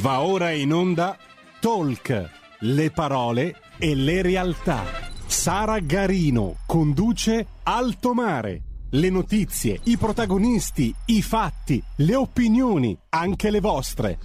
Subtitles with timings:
[0.00, 1.16] Va ora in onda
[1.58, 4.84] Talk, le parole e le realtà.
[5.26, 8.62] Sara Garino conduce Alto Mare.
[8.90, 14.18] Le notizie, i protagonisti, i fatti, le opinioni, anche le vostre.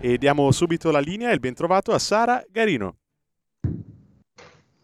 [0.00, 2.96] E diamo subito la linea e il bentrovato a Sara Garino.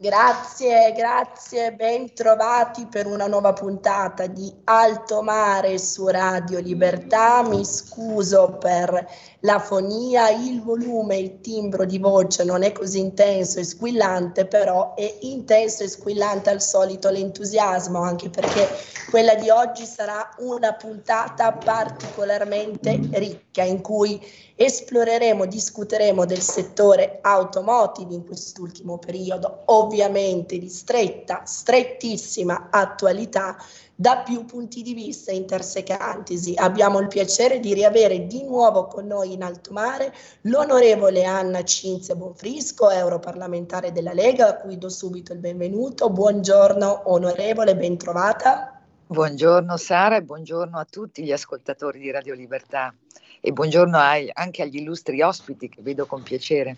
[0.05, 7.43] Grazie, grazie, ben trovati per una nuova puntata di Alto Mare su Radio Libertà.
[7.43, 9.09] Mi scuso per
[9.45, 14.95] la fonia, il volume, il timbro di voce non è così intenso e squillante, però
[14.95, 18.67] è intenso e squillante al solito l'entusiasmo, anche perché
[19.11, 24.19] quella di oggi sarà una puntata particolarmente ricca in cui
[24.57, 33.57] esploreremo, discuteremo del settore automotive in quest'ultimo periodo, ovviamente di stretta, strettissima attualità
[33.95, 36.55] da più punti di vista intersecanti.
[36.57, 40.13] Abbiamo il piacere di riavere di nuovo con noi in alto mare
[40.43, 46.11] l'onorevole Anna Cinzia Bonfrisco, europarlamentare della Lega, a cui do subito il benvenuto.
[46.11, 48.81] Buongiorno onorevole, ben trovata.
[49.07, 52.93] Buongiorno Sara e buongiorno a tutti gli ascoltatori di Radio Libertà
[53.41, 56.77] e buongiorno ai, anche agli illustri ospiti che vedo con piacere.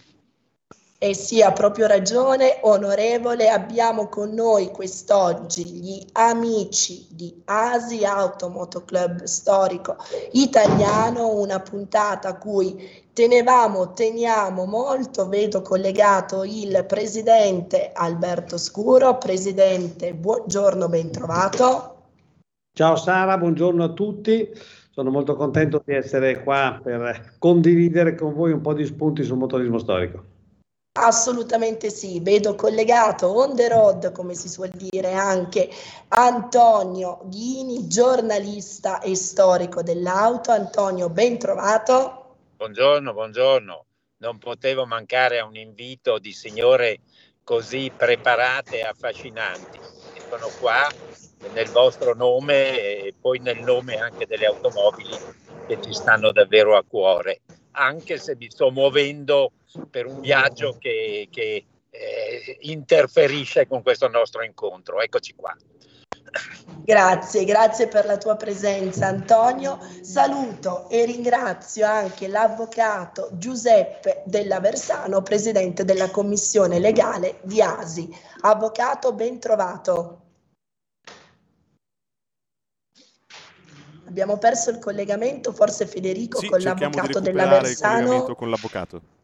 [0.99, 3.51] Sì, ha proprio ragione, onorevole.
[3.51, 9.97] Abbiamo con noi quest'oggi gli amici di Asi Automoto Club storico
[10.33, 15.29] italiano, una puntata a cui tenevamo, teniamo molto.
[15.29, 19.19] Vedo collegato il presidente Alberto Scuro.
[19.19, 22.05] Presidente, buongiorno, ben trovato.
[22.73, 24.51] Ciao Sara, buongiorno a tutti.
[24.91, 29.37] Sono molto contento di essere qua per condividere con voi un po' di spunti sul
[29.37, 30.36] motorismo storico.
[30.99, 35.69] Assolutamente sì, vedo collegato on the road, come si suol dire, anche
[36.09, 40.53] Antonio Ghini, giornalista e storico dell'auto.
[40.53, 42.37] Antonio, ben trovato.
[42.57, 43.85] Buongiorno, buongiorno.
[44.19, 47.01] Non potevo mancare a un invito di signore
[47.45, 49.79] così preparate e affascinanti.
[50.31, 50.89] Sono qua
[51.53, 55.13] nel vostro nome e poi nel nome anche delle automobili
[55.67, 57.41] che ci stanno davvero a cuore,
[57.73, 59.53] anche se mi sto muovendo
[59.91, 65.01] per un viaggio che, che eh, interferisce con questo nostro incontro.
[65.01, 65.57] Eccoci qua.
[66.85, 69.79] Grazie, grazie per la tua presenza Antonio.
[70.03, 78.09] Saluto e ringrazio anche l'avvocato Giuseppe Della Versano, presidente della commissione legale di ASI.
[78.43, 80.21] Avvocato, ben trovato.
[84.07, 88.23] Abbiamo perso il collegamento, forse Federico sì, con l'avvocato della Versano.
[88.35, 89.16] con l'avvocato.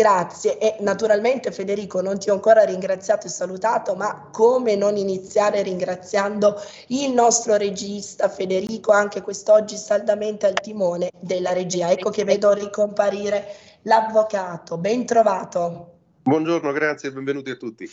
[0.00, 5.60] Grazie e naturalmente Federico non ti ho ancora ringraziato e salutato, ma come non iniziare
[5.60, 11.90] ringraziando il nostro regista Federico, anche quest'oggi saldamente al timone della regia.
[11.90, 13.44] Ecco che vedo ricomparire
[13.82, 14.78] l'avvocato.
[14.78, 15.98] Ben trovato.
[16.22, 17.90] Buongiorno, grazie e benvenuti a tutti.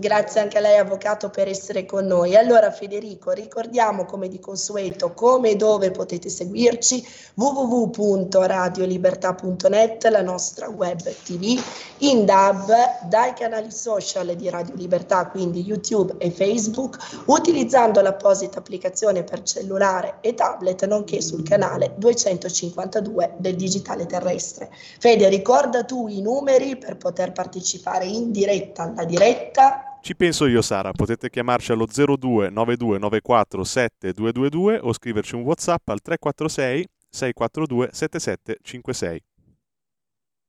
[0.00, 2.36] Grazie anche a lei, avvocato, per essere con noi.
[2.36, 7.04] Allora, Federico, ricordiamo come di consueto come e dove potete seguirci
[7.34, 11.60] www.radiolibertà.net, la nostra web TV,
[11.98, 19.24] in DAB, dai canali social di Radio Libertà, quindi YouTube e Facebook, utilizzando l'apposita applicazione
[19.24, 24.70] per cellulare e tablet, nonché sul canale 252 del digitale terrestre.
[25.00, 30.62] Fede, ricorda tu i numeri per poter partecipare in diretta alla diretta ci penso io
[30.62, 39.22] Sara, potete chiamarci allo 02 9294 7222 o scriverci un WhatsApp al 346 642 7756.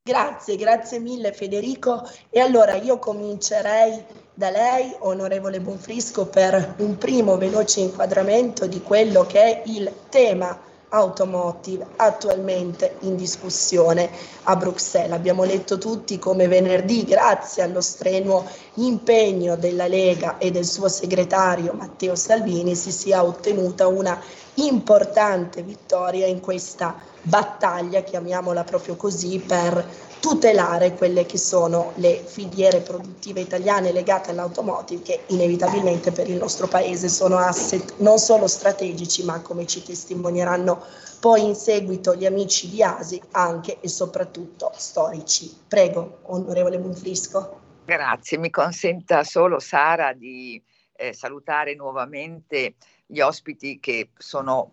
[0.01, 2.09] Grazie, grazie mille Federico.
[2.29, 4.01] E allora io comincerei
[4.33, 10.57] da lei, onorevole Bonfrisco, per un primo veloce inquadramento di quello che è il tema
[10.89, 14.09] automotive attualmente in discussione
[14.43, 15.11] a Bruxelles.
[15.11, 18.45] Abbiamo letto tutti come venerdì, grazie allo strenuo
[18.75, 24.19] impegno della Lega e del suo segretario Matteo Salvini, si sia ottenuta una
[24.55, 29.85] importante vittoria in questa battaglia, chiamiamola proprio così, per
[30.19, 36.67] tutelare quelle che sono le filiere produttive italiane legate all'automotive che inevitabilmente per il nostro
[36.67, 40.83] paese sono asset non solo strategici ma come ci testimonieranno
[41.19, 45.53] poi in seguito gli amici di Asi anche e soprattutto storici.
[45.67, 47.59] Prego, onorevole Bonfrisco.
[47.85, 50.61] Grazie, mi consenta solo Sara di
[50.93, 52.75] eh, salutare nuovamente
[53.05, 54.71] gli ospiti che sono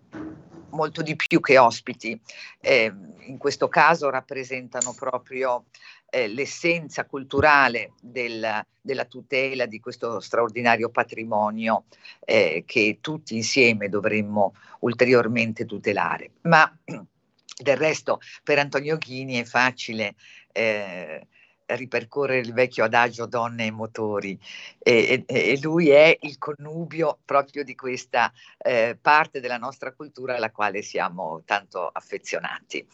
[0.70, 2.18] molto di più che ospiti.
[2.60, 2.92] Eh,
[3.26, 5.64] in questo caso rappresentano proprio
[6.10, 11.84] eh, l'essenza culturale del, della tutela di questo straordinario patrimonio
[12.24, 16.30] eh, che tutti insieme dovremmo ulteriormente tutelare.
[16.42, 20.14] Ma del resto per Antonio Ghini è facile
[20.52, 21.26] eh,
[21.66, 24.38] ripercorrere il vecchio adagio donne e motori
[24.78, 30.36] e, e, e lui è il connubio proprio di questa eh, parte della nostra cultura
[30.36, 32.86] alla quale siamo tanto affezionati.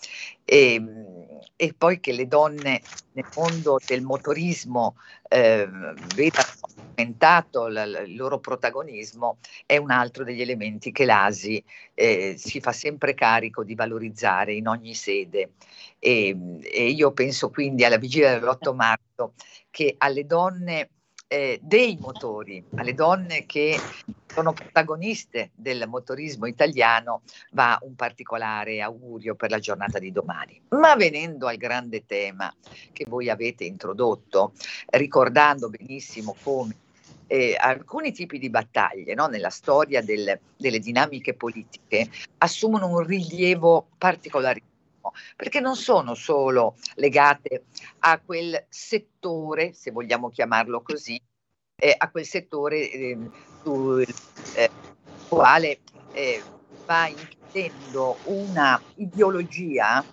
[0.44, 0.82] E,
[1.56, 4.96] e poi che le donne nel mondo del motorismo
[5.28, 5.68] eh,
[6.14, 6.48] vedano
[6.92, 11.62] aumentato l- il loro protagonismo è un altro degli elementi che l'ASI
[11.94, 15.52] eh, si fa sempre carico di valorizzare in ogni sede.
[15.98, 19.34] E, e io penso quindi alla vigilia dell'8 marzo
[19.70, 20.90] che alle donne
[21.32, 23.80] eh, dei motori, alle donne che
[24.26, 30.60] sono protagoniste del motorismo italiano, va un particolare augurio per la giornata di domani.
[30.68, 32.54] Ma venendo al grande tema
[32.92, 34.52] che voi avete introdotto,
[34.90, 36.76] ricordando benissimo come
[37.28, 43.86] eh, alcuni tipi di battaglie no, nella storia del, delle dinamiche politiche assumono un rilievo
[43.96, 44.60] particolare
[45.36, 47.64] perché non sono solo legate
[48.00, 51.20] a quel settore, se vogliamo chiamarlo così,
[51.76, 53.18] eh, a quel settore eh,
[53.62, 54.06] sul
[54.54, 54.70] eh,
[55.26, 55.80] quale
[56.12, 56.42] eh,
[56.84, 60.04] va inchiudendo una ideologia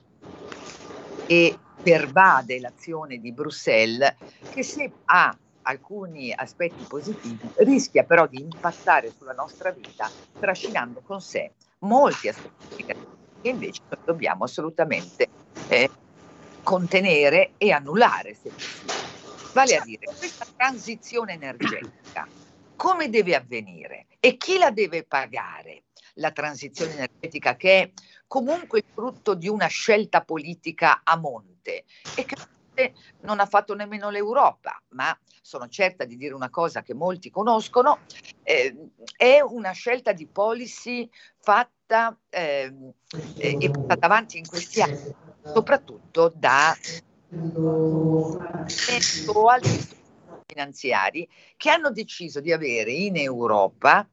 [1.26, 4.16] che pervade l'azione di Bruxelles
[4.50, 10.10] che se ha alcuni aspetti positivi rischia però di impattare sulla nostra vita
[10.40, 15.28] trascinando con sé molti aspetti negativi che invece noi dobbiamo assolutamente
[15.68, 15.90] eh,
[16.64, 19.18] contenere e annullare se possibile.
[19.52, 22.28] Vale a dire, questa transizione energetica
[22.76, 25.84] come deve avvenire e chi la deve pagare?
[26.16, 27.92] La transizione energetica che è
[28.28, 32.36] comunque il frutto di una scelta politica a monte e che
[33.22, 38.00] non ha fatto nemmeno l'Europa, ma sono certa di dire una cosa che molti conoscono,
[38.44, 38.76] eh,
[39.16, 41.10] è una scelta di policy
[41.40, 42.74] fatta eh,
[43.38, 46.76] e portata avanti in questi anni, soprattutto da
[49.50, 49.98] alti
[50.46, 51.28] finanziari
[51.58, 54.08] che hanno deciso di avere in Europa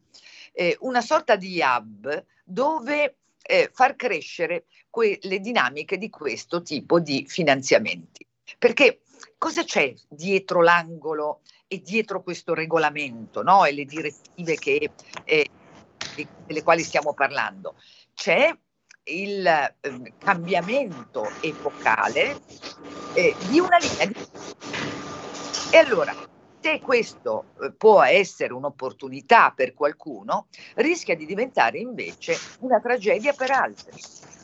[0.53, 6.99] eh, una sorta di hub dove eh, far crescere que- le dinamiche di questo tipo
[6.99, 8.26] di finanziamenti.
[8.59, 9.01] Perché
[9.39, 13.65] cosa c'è dietro l'angolo e dietro questo regolamento no?
[13.65, 14.91] e le direttive che,
[15.25, 15.49] eh,
[16.47, 17.75] delle quali stiamo parlando?
[18.15, 18.51] C'è
[19.09, 22.41] il eh, cambiamento epocale
[23.15, 24.15] eh, di una linea di...
[25.73, 26.15] E allora,
[26.61, 33.51] se questo eh, può essere un'opportunità per qualcuno, rischia di diventare invece una tragedia per
[33.51, 34.01] altri.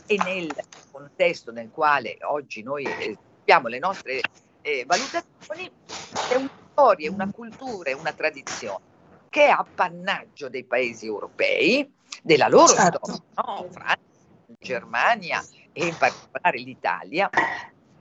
[0.07, 0.53] E nel
[0.91, 4.21] contesto nel quale oggi noi eh, abbiamo le nostre
[4.63, 5.71] eh, valutazioni,
[6.31, 8.91] è una storia, una cultura e una tradizione
[9.29, 11.91] che è appannaggio dei paesi europei,
[12.23, 13.01] della loro certo.
[13.05, 13.69] storia, no?
[13.71, 13.99] Francia,
[14.61, 17.31] Germania e in particolare l'Italia,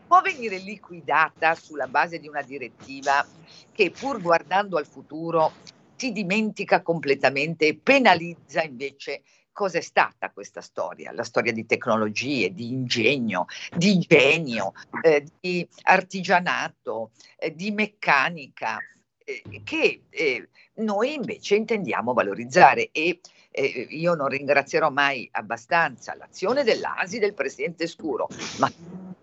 [0.06, 3.26] può venire liquidata sulla base di una direttiva
[3.72, 5.54] che pur guardando al futuro
[5.96, 9.24] si dimentica completamente e penalizza invece
[9.62, 13.46] cosa è stata questa storia, la storia di tecnologie, di ingegno,
[13.78, 14.72] di genio,
[15.04, 18.80] eh, di artigianato, eh, di meccanica,
[19.24, 22.90] eh, che eh, noi invece intendiamo valorizzare.
[22.92, 23.20] E
[23.52, 28.72] eh, io non ringrazierò mai abbastanza l'azione dell'ASI del presidente Scuro, ma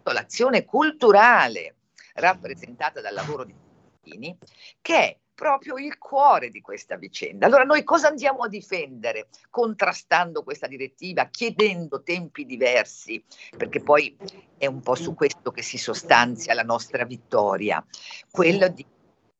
[0.04, 1.74] l'azione culturale
[2.14, 4.38] rappresentata dal lavoro di Martini,
[4.80, 7.46] che è proprio il cuore di questa vicenda.
[7.46, 13.22] Allora noi cosa andiamo a difendere contrastando questa direttiva, chiedendo tempi diversi,
[13.56, 14.16] perché poi
[14.56, 17.84] è un po' su questo che si sostanzia la nostra vittoria,
[18.28, 18.84] quello di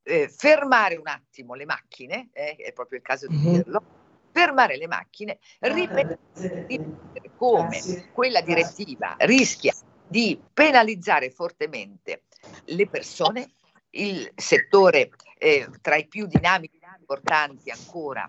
[0.05, 3.53] eh, fermare un attimo le macchine, eh, è proprio il caso di mhm.
[3.53, 3.83] dirlo,
[4.31, 6.17] fermare le macchine, ripetere
[7.37, 9.75] come quella direttiva rischia
[10.07, 12.23] di penalizzare fortemente
[12.67, 13.51] le persone
[13.91, 18.29] il settore eh, tra i più dinamici e importanti ancora,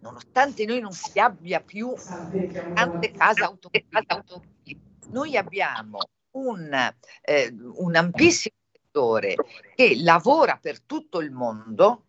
[0.00, 1.92] nonostante noi non si abbia più
[2.74, 5.98] tante case automobili, noi abbiamo
[6.32, 9.34] un, eh, un ampissimo settore
[9.74, 12.04] che lavora per tutto il mondo,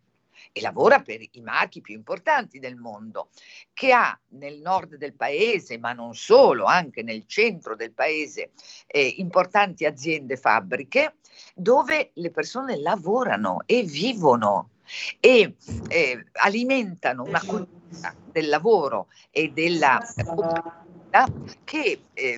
[0.52, 3.30] e lavora per i marchi più importanti del mondo,
[3.74, 8.52] che ha nel nord del paese, ma non solo, anche nel centro del paese,
[8.88, 11.16] eh, importanti aziende, fabbriche,
[11.54, 14.72] dove le persone lavorano e vivono
[15.20, 15.56] e
[15.88, 20.00] eh, alimentano una cultura del lavoro e della
[21.64, 22.38] che eh,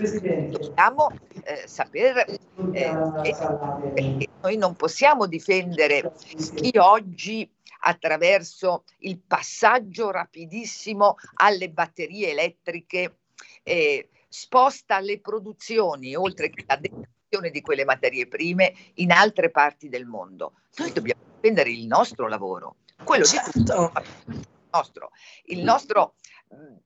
[0.49, 1.09] dobbiamo
[1.43, 2.25] eh, sapere
[2.71, 6.13] eh, noi non possiamo difendere
[6.55, 7.49] chi oggi
[7.81, 13.17] attraverso il passaggio rapidissimo alle batterie elettriche
[13.63, 19.89] eh, sposta le produzioni oltre che la destruzione di quelle materie prime in altre parti
[19.89, 20.53] del mondo.
[20.77, 23.91] Noi dobbiamo difendere il nostro lavoro, quello certo.
[24.25, 25.11] di nostro,
[25.45, 26.15] il nostro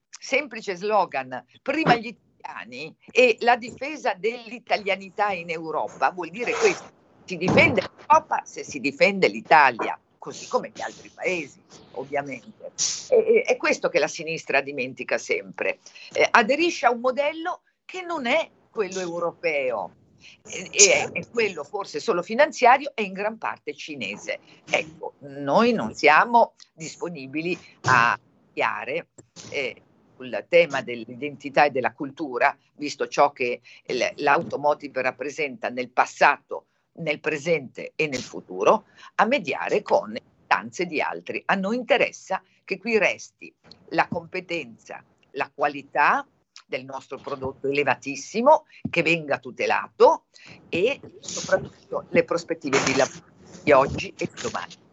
[0.10, 6.92] semplice slogan, prima gli italiani e la difesa dell'italianità in Europa vuol dire questo,
[7.26, 12.72] si difende l'Europa se si difende l'Italia così come gli altri paesi, ovviamente.
[13.10, 15.78] E, è questo che la sinistra dimentica sempre.
[16.12, 19.94] Eh, aderisce a un modello che non è quello europeo,
[20.42, 24.40] e è quello forse solo finanziario e in gran parte cinese.
[24.68, 29.10] Ecco, noi non siamo disponibili a cambiare
[29.52, 29.80] eh,
[30.16, 33.62] sul tema dell'identità e della cultura, visto ciò che
[34.16, 36.66] l'automotive rappresenta nel passato,
[36.98, 38.86] nel presente e nel futuro,
[39.16, 41.42] a mediare con istanze di altri.
[41.46, 43.54] A noi interessa che qui resti
[43.90, 46.26] la competenza, la qualità
[46.66, 50.26] del nostro prodotto elevatissimo, che venga tutelato
[50.70, 53.34] e soprattutto le prospettive di lavoro
[53.64, 54.85] di oggi e di domani.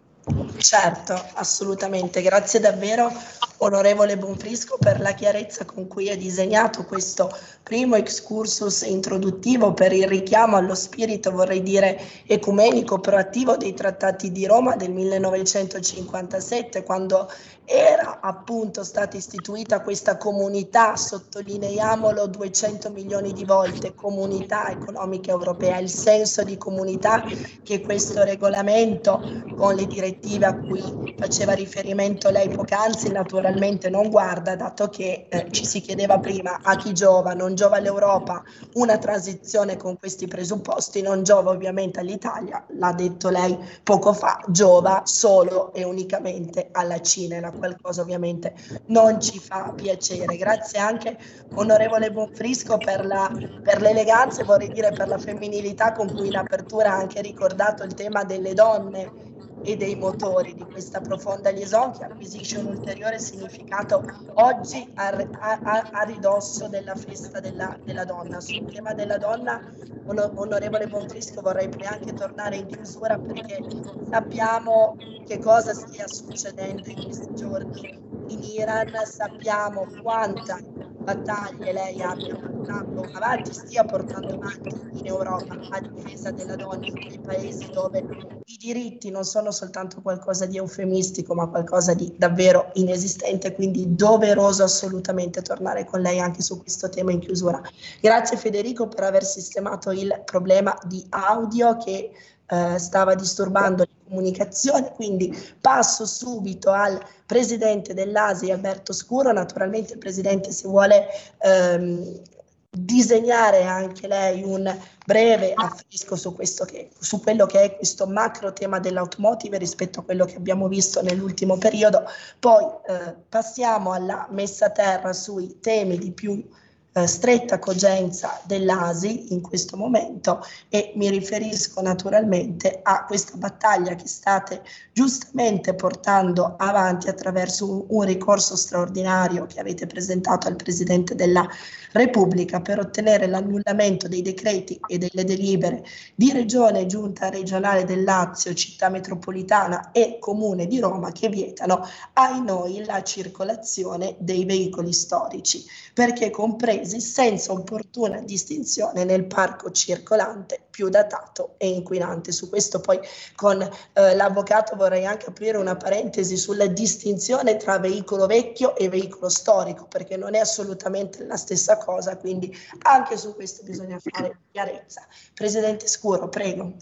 [0.57, 2.23] Certo, assolutamente.
[2.23, 3.11] Grazie davvero
[3.59, 10.07] onorevole Bonfrisco per la chiarezza con cui ha disegnato questo primo excursus introduttivo per il
[10.07, 17.31] richiamo allo spirito, vorrei dire, ecumenico proattivo dei trattati di Roma del 1957, quando
[17.65, 25.89] era appunto stata istituita questa comunità, sottolineiamolo 200 milioni di volte, comunità economica europea, il
[25.89, 27.25] senso di comunità
[27.63, 29.21] che questo regolamento
[29.57, 30.12] con le direttive
[30.43, 36.19] a cui faceva riferimento lei poc'anzi naturalmente non guarda, dato che eh, ci si chiedeva
[36.19, 38.43] prima a chi giova, non giova all'Europa
[38.75, 45.03] una transizione con questi presupposti, non giova ovviamente all'Italia, l'ha detto lei poco fa, giova
[45.05, 48.55] solo e unicamente alla Cina qualcosa ovviamente
[48.87, 50.37] non ci fa piacere.
[50.37, 51.17] Grazie anche
[51.55, 53.31] onorevole Bonfrisco per, la,
[53.63, 57.83] per l'eleganza e vorrei dire per la femminilità con cui in apertura ha anche ricordato
[57.85, 59.31] il tema delle donne
[59.63, 64.03] e dei motori di questa profonda liaison che acquisisce un ulteriore significato
[64.35, 68.41] oggi a, a, a ridosso della festa della, della, donna.
[68.41, 69.61] Sul tema della donna,
[70.07, 73.63] onorevole Bonfrisco, vorrei poi anche tornare in chiusura perché
[74.11, 80.59] sappiamo che cosa stia succedendo in questi giorni in Iran, sappiamo quanta
[81.03, 86.93] battaglie lei abbia portato avanti, stia portando avanti in Europa a difesa della donna in
[86.93, 88.05] quei paesi dove
[88.45, 94.63] i diritti non sono soltanto qualcosa di eufemistico, ma qualcosa di davvero inesistente, quindi doveroso
[94.63, 97.61] assolutamente tornare con lei anche su questo tema in chiusura.
[98.01, 102.13] Grazie Federico per aver sistemato il problema di audio che
[102.47, 107.01] eh, stava disturbando le comunicazioni, quindi passo subito al
[107.33, 111.07] presidente dell'ASI Alberto Scuro, naturalmente il presidente se vuole
[111.39, 112.21] ehm,
[112.69, 114.71] disegnare anche lei un
[115.07, 120.27] breve affresco su, che, su quello che è questo macro tema dell'automotive rispetto a quello
[120.27, 122.05] che abbiamo visto nell'ultimo periodo.
[122.39, 126.47] Poi eh, passiamo alla messa a terra sui temi di più
[126.95, 134.07] eh, stretta cogenza dell'ASI in questo momento e mi riferisco naturalmente a questa battaglia che
[134.07, 141.49] state giustamente portando avanti attraverso un, un ricorso straordinario che avete presentato al Presidente della
[141.93, 145.85] Repubblica per ottenere l'annullamento dei decreti e delle delibere
[146.15, 152.43] di Regione, Giunta regionale del Lazio, Città metropolitana e Comune di Roma che vietano ai
[152.43, 160.89] noi la circolazione dei veicoli storici perché compresi senza opportuna distinzione nel parco circolante più
[160.89, 162.33] datato e inquinante.
[162.33, 162.99] Su questo poi
[163.37, 169.29] con eh, l'avvocato vorrei anche aprire una parentesi sulla distinzione tra veicolo vecchio e veicolo
[169.29, 175.07] storico, perché non è assolutamente la stessa cosa, quindi anche su questo bisogna fare chiarezza.
[175.35, 176.73] Presidente Scuro, prego.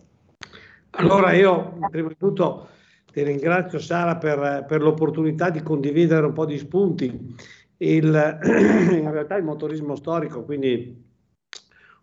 [0.92, 2.68] Allora io prima di tutto
[3.12, 7.36] ti ringrazio Sara per, per l'opportunità di condividere un po' di spunti.
[7.82, 8.38] Il,
[8.92, 11.08] in realtà il motorismo storico, quindi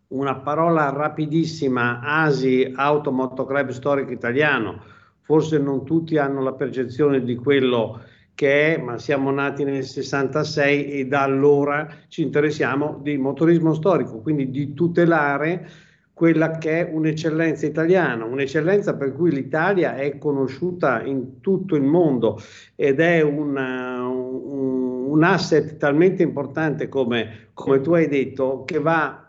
[0.08, 4.82] una parola rapidissima, ASI, Auto Moto Club Storico Italiano,
[5.22, 8.02] forse non tutti hanno la percezione di quello
[8.34, 14.20] che è, ma siamo nati nel 66 e da allora ci interessiamo di motorismo storico,
[14.22, 15.68] quindi di tutelare
[16.14, 22.42] quella che è un'eccellenza italiana, un'eccellenza per cui l'Italia è conosciuta in tutto il mondo
[22.76, 24.77] ed è una, un
[25.18, 29.28] un asset talmente importante come, come tu hai detto che va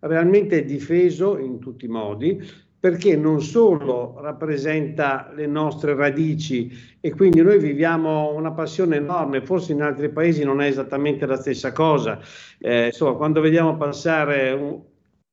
[0.00, 2.42] realmente difeso in tutti i modi
[2.78, 9.72] perché non solo rappresenta le nostre radici e quindi noi viviamo una passione enorme, forse
[9.72, 12.20] in altri paesi non è esattamente la stessa cosa.
[12.58, 14.80] Eh, insomma, quando vediamo passare un,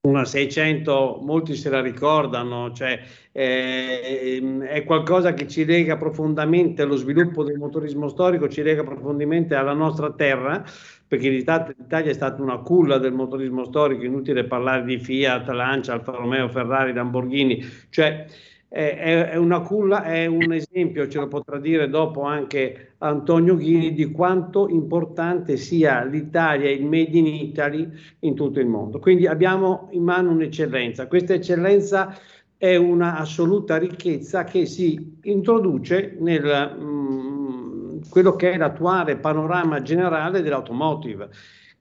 [0.06, 3.00] una 600, molti se la ricordano, cioè
[3.32, 9.56] eh, è qualcosa che ci lega profondamente allo sviluppo del motorismo storico, ci lega profondamente
[9.56, 10.62] alla nostra terra,
[11.08, 16.12] perché l'Italia è stata una culla del motorismo storico, inutile parlare di Fiat, Lancia, Alfa
[16.12, 18.26] Romeo, Ferrari, Lamborghini, cioè
[18.74, 23.94] è, è una culla, è un esempio, ce lo potrà dire dopo anche Antonio Ghini,
[23.94, 27.88] di quanto importante sia l'Italia, il Made in Italy
[28.22, 28.98] in tutto il mondo.
[28.98, 31.06] Quindi abbiamo in mano un'eccellenza.
[31.06, 32.18] Questa eccellenza
[32.58, 40.42] è una assoluta ricchezza che si introduce nel mh, quello che è l'attuale panorama generale
[40.42, 41.30] dell'automotive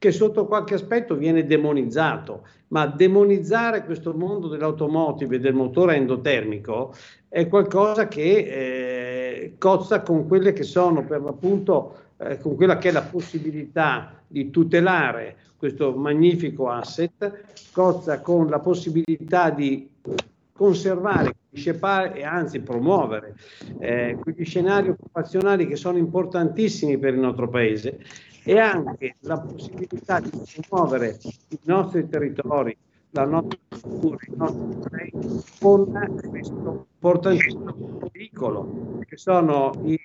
[0.02, 6.92] che sotto qualche aspetto viene demonizzato, ma demonizzare questo mondo dell'automotive e del motore endotermico
[7.28, 12.88] è qualcosa che eh, cozza con quelle che sono per l'appunto eh, con quella che
[12.88, 19.88] è la possibilità di tutelare questo magnifico asset, cozza con la possibilità di
[20.50, 23.36] conservare, sceppare e anzi promuovere
[23.78, 28.00] eh, quegli scenari occupazionali che sono importantissimi per il nostro paese
[28.44, 31.18] e anche la possibilità di promuovere
[31.48, 32.76] i nostri territori,
[33.10, 39.98] la nostra cultura, i nostri paesi con questo importantissimo veicolo che sono i,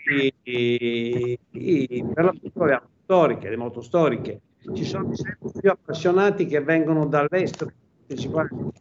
[0.44, 4.42] i, i, per le auto storiche, le moto storiche.
[4.74, 7.72] Ci sono sempre più appassionati che vengono dall'estero,
[8.08, 8.16] e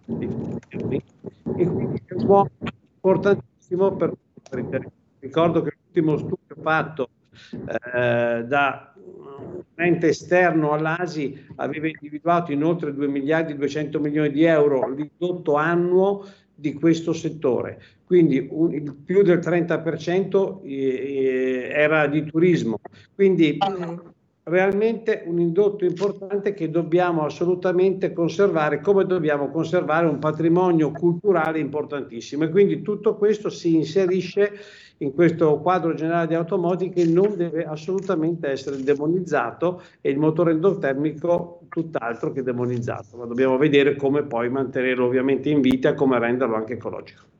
[0.05, 1.03] quindi
[1.55, 2.51] è un uomo
[2.95, 4.91] importantissimo per, il territorio.
[5.21, 7.09] Ricordo che l'ultimo studio fatto
[7.53, 14.31] eh, da un ente esterno all'ASI aveva individuato in oltre 2 miliardi e 200 milioni
[14.31, 17.81] di euro l'indotto annuo di questo settore.
[18.05, 22.79] Quindi un, il più del 30% eh, era di turismo.
[23.15, 23.59] Quindi
[24.49, 32.45] realmente un indotto importante che dobbiamo assolutamente conservare, come dobbiamo conservare un patrimonio culturale importantissimo.
[32.45, 34.53] E quindi tutto questo si inserisce
[34.99, 40.53] in questo quadro generale di automotive che non deve assolutamente essere demonizzato e il motore
[40.53, 46.19] endotermico tutt'altro che demonizzato, ma dobbiamo vedere come poi mantenerlo ovviamente in vita e come
[46.19, 47.36] renderlo anche ecologico.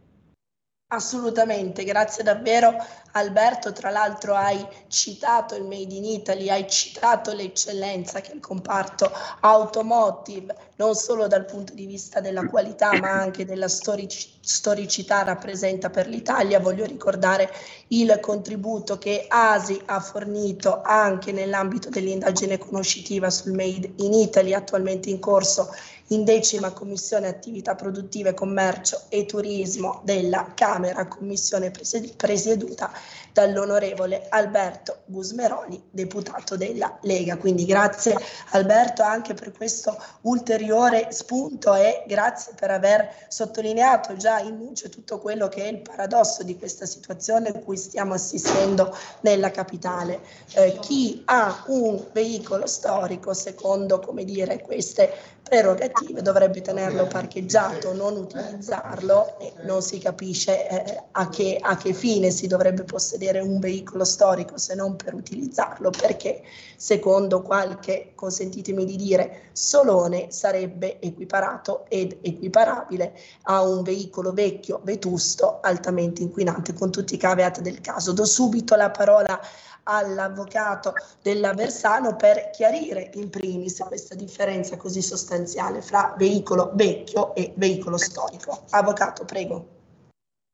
[0.89, 2.73] Assolutamente, grazie davvero
[3.13, 3.73] Alberto.
[3.73, 10.55] Tra l'altro hai citato il Made in Italy, hai citato l'eccellenza che il comparto automotive,
[10.77, 16.07] non solo dal punto di vista della qualità, ma anche della storic- storicità rappresenta per
[16.07, 16.61] l'Italia.
[16.61, 17.51] Voglio ricordare
[17.89, 25.11] il contributo che ASI ha fornito anche nell'ambito dell'indagine conoscitiva sul Made in Italy, attualmente
[25.11, 25.69] in corso
[26.09, 32.93] in decima Commissione Attività Produttive, Commercio e Turismo della Camera, commissione presieduta
[33.33, 37.37] dall'onorevole Alberto Gusmeroli, deputato della Lega.
[37.37, 38.17] Quindi grazie
[38.53, 45.19] Alberto anche per questo ulteriore spunto e grazie per aver sottolineato già in luce tutto
[45.19, 50.21] quello che è il paradosso di questa situazione a cui stiamo assistendo nella capitale.
[50.55, 55.13] Eh, chi ha un veicolo storico, secondo come dire, queste
[55.49, 61.93] prerogative, dovrebbe tenerlo parcheggiato, non utilizzarlo e non si capisce eh, a, che, a, che,
[61.93, 66.43] fine si dovrebbe possedere un veicolo storico se non per utilizzarlo, perché
[66.77, 75.61] secondo qualche, consentitemi di dire, solone sarebbe equiparato ed equiparabile a un veicolo vecchio, vetusto,
[75.63, 78.13] altamente inquinante, con tutti i caveat del caso.
[78.13, 79.41] Do subito la parola
[79.89, 87.97] all'avvocato dell'Aversano per chiarire in primis questa differenza così sostanziale fra veicolo vecchio e veicolo
[87.97, 88.65] storico.
[88.71, 89.75] Avvocato, prego.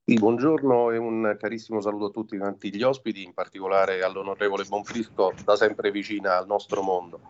[0.04, 5.34] Sì, buongiorno e un carissimo saluto a tutti quanti gli ospiti, in particolare all'onorevole Bonfrisco,
[5.44, 7.20] da sempre vicina al nostro mondo.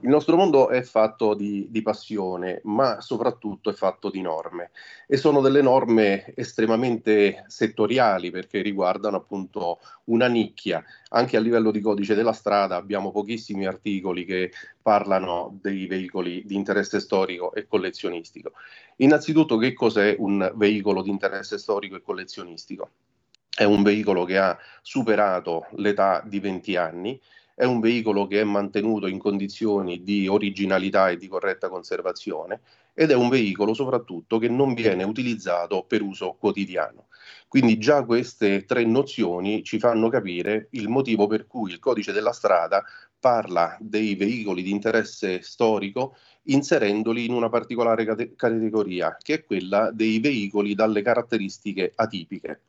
[0.00, 4.70] Il nostro mondo è fatto di, di, passione, ma soprattutto è fatto di norme
[5.08, 10.84] e sono delle norme estremamente settoriali perché riguardano appunto una nicchia.
[11.08, 16.54] Anche a livello di codice della strada abbiamo pochissimi articoli che parlano dei veicoli di
[16.54, 18.52] interesse storico e collezionistico.
[18.98, 22.90] Innanzitutto, che cos'è un veicolo di interesse storico e collezionistico?
[23.52, 27.20] È un veicolo che ha superato l'età di 20 anni
[27.58, 32.60] è un veicolo che è mantenuto in condizioni di originalità e di corretta conservazione
[32.94, 37.08] ed è un veicolo soprattutto che non viene utilizzato per uso quotidiano.
[37.48, 42.30] Quindi già queste tre nozioni ci fanno capire il motivo per cui il codice della
[42.32, 42.84] strada
[43.18, 49.90] parla dei veicoli di interesse storico inserendoli in una particolare cate- categoria, che è quella
[49.90, 52.60] dei veicoli dalle caratteristiche atipiche.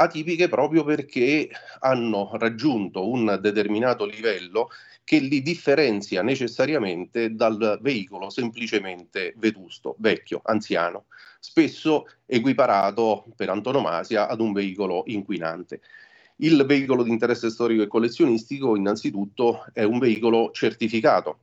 [0.00, 4.68] Atipiche proprio perché hanno raggiunto un determinato livello
[5.02, 11.06] che li differenzia necessariamente dal veicolo semplicemente vetusto, vecchio, anziano,
[11.40, 15.80] spesso equiparato per antonomasia ad un veicolo inquinante.
[16.36, 21.40] Il veicolo di interesse storico e collezionistico innanzitutto è un veicolo certificato,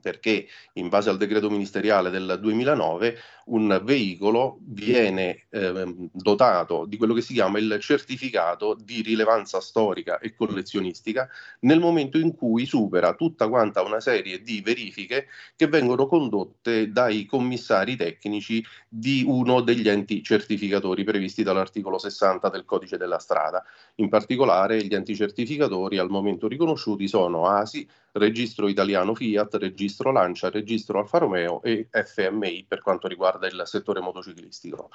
[0.00, 3.16] perché in base al decreto ministeriale del 2009
[3.50, 10.18] un veicolo viene eh, dotato di quello che si chiama il certificato di rilevanza storica
[10.18, 11.28] e collezionistica
[11.60, 17.26] nel momento in cui supera tutta quanta una serie di verifiche che vengono condotte dai
[17.26, 23.64] commissari tecnici di uno degli enti certificatori previsti dall'articolo 60 del codice della strada.
[23.96, 30.50] In particolare gli enti certificatori al momento riconosciuti sono ASI, Registro Italiano Fiat, Registro Lancia,
[30.50, 34.90] Registro Alfa Romeo e FMI per quanto riguarda il settore motociclistico.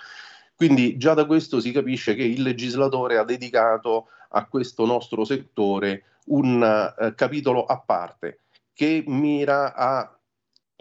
[0.55, 6.19] Quindi già da questo si capisce che il legislatore ha dedicato a questo nostro settore
[6.27, 8.39] un eh, capitolo a parte
[8.73, 10.17] che mira a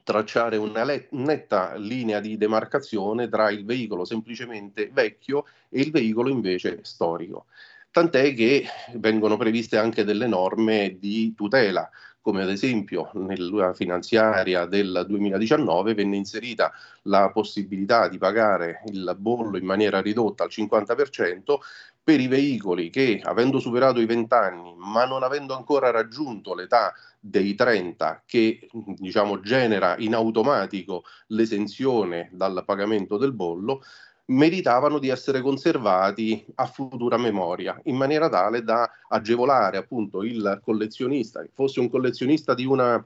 [0.03, 6.29] tracciare una le- netta linea di demarcazione tra il veicolo semplicemente vecchio e il veicolo
[6.29, 7.47] invece storico.
[7.91, 11.89] Tant'è che vengono previste anche delle norme di tutela,
[12.25, 19.59] come ad esempio nella finanziaria del 2019 venne inserita la possibilità di pagare il bollo
[19.59, 21.59] in maniera ridotta al 50%
[22.03, 26.95] per i veicoli che, avendo superato i 20 anni, ma non avendo ancora raggiunto l'età
[27.21, 33.83] dei 30, che diciamo, genera in automatico l'esenzione dal pagamento del bollo,
[34.27, 41.43] meritavano di essere conservati a futura memoria, in maniera tale da agevolare appunto il collezionista,
[41.43, 43.05] che fosse un collezionista di una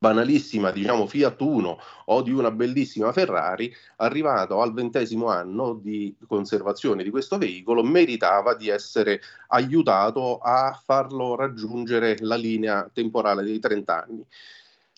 [0.00, 7.02] banalissima, diciamo Fiat Uno o di una bellissima Ferrari, arrivato al ventesimo anno di conservazione
[7.02, 14.02] di questo veicolo, meritava di essere aiutato a farlo raggiungere la linea temporale dei 30
[14.02, 14.26] anni.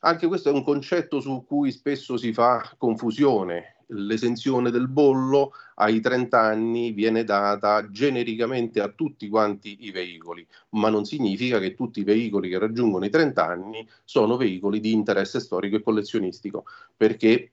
[0.05, 6.01] Anche questo è un concetto su cui spesso si fa confusione l'esenzione del bollo ai
[6.01, 12.01] 30 anni viene data genericamente a tutti quanti i veicoli, ma non significa che tutti
[12.01, 16.65] i veicoli che raggiungono i 30 anni sono veicoli di interesse storico e collezionistico,
[16.97, 17.53] perché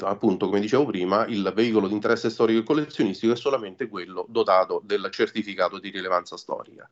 [0.00, 4.82] appunto come dicevo prima il veicolo di interesse storico e collezionistico è solamente quello dotato
[4.84, 6.88] del certificato di rilevanza storica.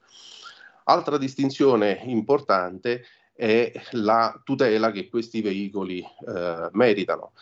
[0.84, 7.32] Altra distinzione importante è la tutela che questi veicoli eh, meritano.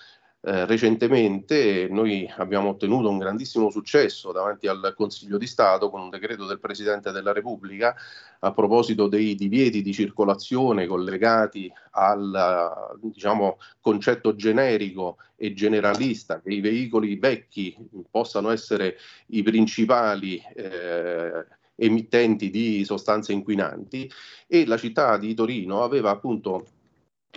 [0.46, 6.10] Eh, recentemente noi abbiamo ottenuto un grandissimo successo davanti al Consiglio di Stato con un
[6.10, 7.96] decreto del Presidente della Repubblica
[8.40, 16.60] a proposito dei divieti di circolazione collegati al diciamo, concetto generico e generalista che i
[16.60, 17.74] veicoli vecchi
[18.10, 24.10] possano essere i principali eh, emittenti di sostanze inquinanti
[24.46, 26.66] e la città di Torino aveva appunto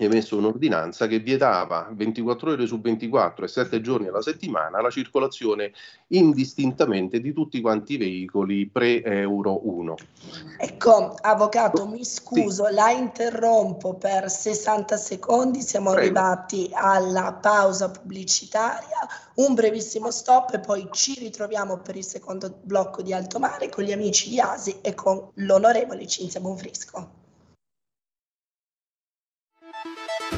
[0.05, 5.71] emesso un'ordinanza che vietava 24 ore su 24 e 7 giorni alla settimana la circolazione
[6.07, 9.95] indistintamente di tutti quanti i veicoli pre-Euro 1.
[10.57, 12.73] Ecco, avvocato, mi scuso, sì.
[12.73, 16.19] la interrompo per 60 secondi, siamo Prego.
[16.19, 23.01] arrivati alla pausa pubblicitaria, un brevissimo stop e poi ci ritroviamo per il secondo blocco
[23.01, 27.25] di Alto Mare con gli amici di Asi e con l'onorevole Cinzia Bonfrisco.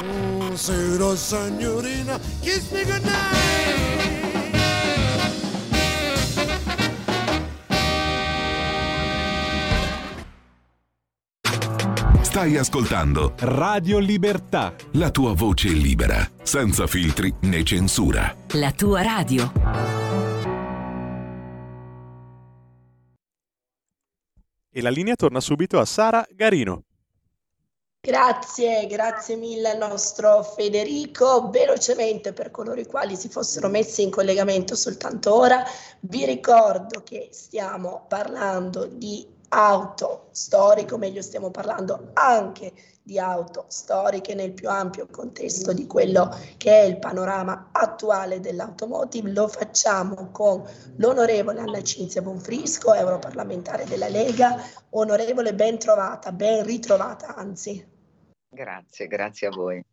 [0.00, 3.48] Buonasera signorina, kiss me goodnight.
[12.22, 14.72] Stai ascoltando Radio Libertà.
[14.92, 18.36] La tua voce libera, senza filtri né censura.
[18.52, 19.50] La tua radio.
[24.70, 26.84] E la linea torna subito a Sara Garino.
[28.08, 31.50] Grazie, grazie mille al nostro Federico.
[31.50, 35.62] Velocemente per coloro i quali si fossero messi in collegamento soltanto ora,
[36.00, 44.34] vi ricordo che stiamo parlando di auto storico, meglio stiamo parlando anche di auto storiche
[44.34, 49.32] nel più ampio contesto di quello che è il panorama attuale dell'automotive.
[49.32, 50.64] Lo facciamo con
[50.96, 54.58] l'onorevole Anna Cinzia Bonfrisco, europarlamentare della Lega.
[54.92, 57.96] Onorevole, ben trovata, ben ritrovata anzi.
[58.48, 59.84] Grazie, grazie a voi.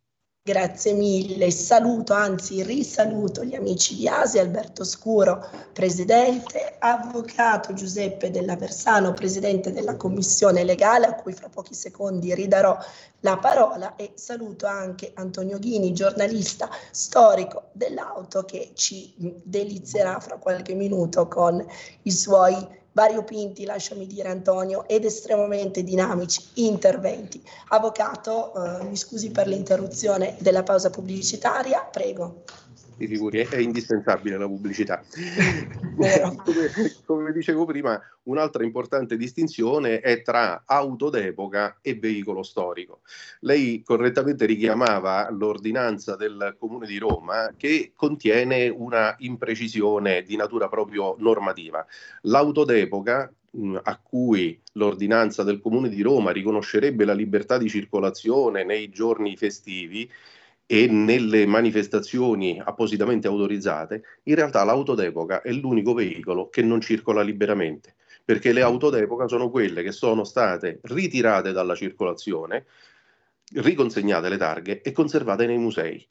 [0.46, 8.54] Grazie mille, saluto, anzi risaluto gli amici di Asia, Alberto Scuro, presidente, avvocato Giuseppe Della
[8.54, 12.78] Versano, presidente della commissione legale, a cui fra pochi secondi ridarò
[13.22, 20.74] la parola, e saluto anche Antonio Ghini, giornalista storico dell'auto, che ci delizierà fra qualche
[20.74, 21.66] minuto con
[22.02, 27.42] i suoi variopinti, lasciami dire Antonio, ed estremamente dinamici interventi.
[27.68, 32.44] Avvocato, eh, mi scusi per l'interruzione della pausa pubblicitaria, prego
[32.96, 35.02] ti figuri, è, indispensabile la pubblicità.
[35.96, 43.00] come, come, dicevo prima, un'altra importante distinzione è tra auto d'epoca e veicolo storico.
[43.40, 51.16] Lei correttamente richiamava l'ordinanza del Comune di Roma che contiene una imprecisione di natura proprio
[51.18, 51.84] normativa.
[52.22, 53.30] L'auto d'epoca
[53.82, 60.10] a cui l'ordinanza del Comune di Roma riconoscerebbe la libertà di circolazione nei giorni festivi,
[60.66, 67.22] e nelle manifestazioni appositamente autorizzate, in realtà l'auto d'epoca è l'unico veicolo che non circola
[67.22, 72.66] liberamente, perché le auto d'epoca sono quelle che sono state ritirate dalla circolazione,
[73.54, 76.06] riconsegnate le targhe e conservate nei musei.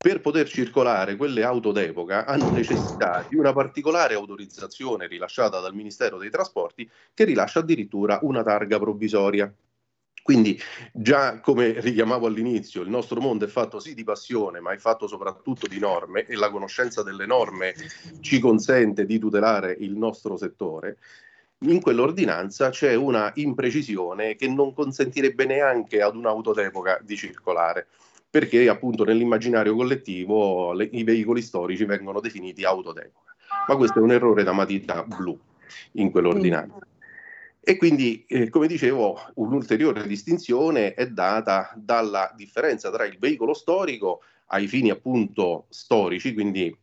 [0.00, 6.18] Per poter circolare quelle auto d'epoca hanno necessità di una particolare autorizzazione rilasciata dal Ministero
[6.18, 9.52] dei Trasporti che rilascia addirittura una targa provvisoria.
[10.28, 10.60] Quindi
[10.92, 15.06] già come richiamavo all'inizio, il nostro mondo è fatto sì di passione, ma è fatto
[15.06, 17.72] soprattutto di norme e la conoscenza delle norme
[18.20, 20.98] ci consente di tutelare il nostro settore.
[21.60, 27.86] In quell'ordinanza c'è una imprecisione che non consentirebbe neanche ad un'auto d'epoca di circolare,
[28.28, 33.34] perché appunto nell'immaginario collettivo le, i veicoli storici vengono definiti auto d'epoca.
[33.66, 35.38] Ma questo è un errore da matita blu
[35.92, 36.86] in quell'ordinanza.
[37.68, 44.22] E quindi, eh, come dicevo, un'ulteriore distinzione è data dalla differenza tra il veicolo storico
[44.46, 46.74] ai fini appunto storici, quindi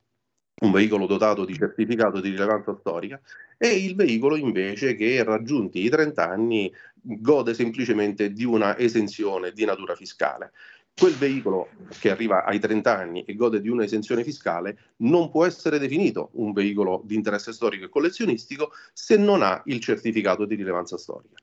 [0.62, 3.20] un veicolo dotato di certificato di rilevanza storica,
[3.58, 6.72] e il veicolo invece che raggiunti i 30 anni
[7.02, 10.52] gode semplicemente di una esenzione di natura fiscale
[10.98, 15.78] quel veicolo che arriva ai 30 anni e gode di un'esenzione fiscale non può essere
[15.78, 20.98] definito un veicolo di interesse storico e collezionistico se non ha il certificato di rilevanza
[20.98, 21.36] storica.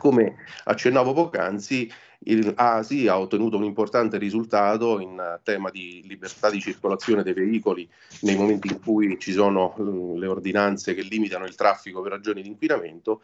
[0.00, 1.90] Come accennavo poc'anzi,
[2.24, 7.88] il ASI ha ottenuto un importante risultato in tema di libertà di circolazione dei veicoli
[8.22, 9.74] nei momenti in cui ci sono
[10.16, 13.22] le ordinanze che limitano il traffico per ragioni di inquinamento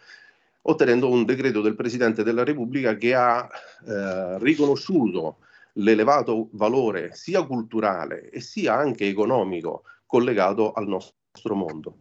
[0.67, 3.49] ottenendo un decreto del Presidente della Repubblica che ha
[3.87, 5.39] eh, riconosciuto
[5.75, 11.97] l'elevato valore sia culturale e sia anche economico collegato al nostro mondo.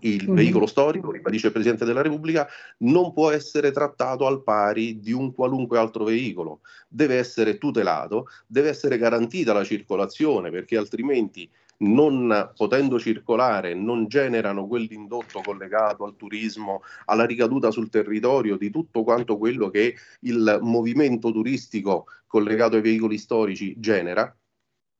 [0.00, 0.34] Il mm.
[0.34, 2.46] veicolo storico, ribadisce il Presidente della Repubblica,
[2.78, 8.68] non può essere trattato al pari di un qualunque altro veicolo, deve essere tutelato, deve
[8.68, 16.82] essere garantita la circolazione perché altrimenti non potendo circolare, non generano quell'indotto collegato al turismo,
[17.06, 23.18] alla ricaduta sul territorio di tutto quanto quello che il movimento turistico collegato ai veicoli
[23.18, 24.34] storici genera,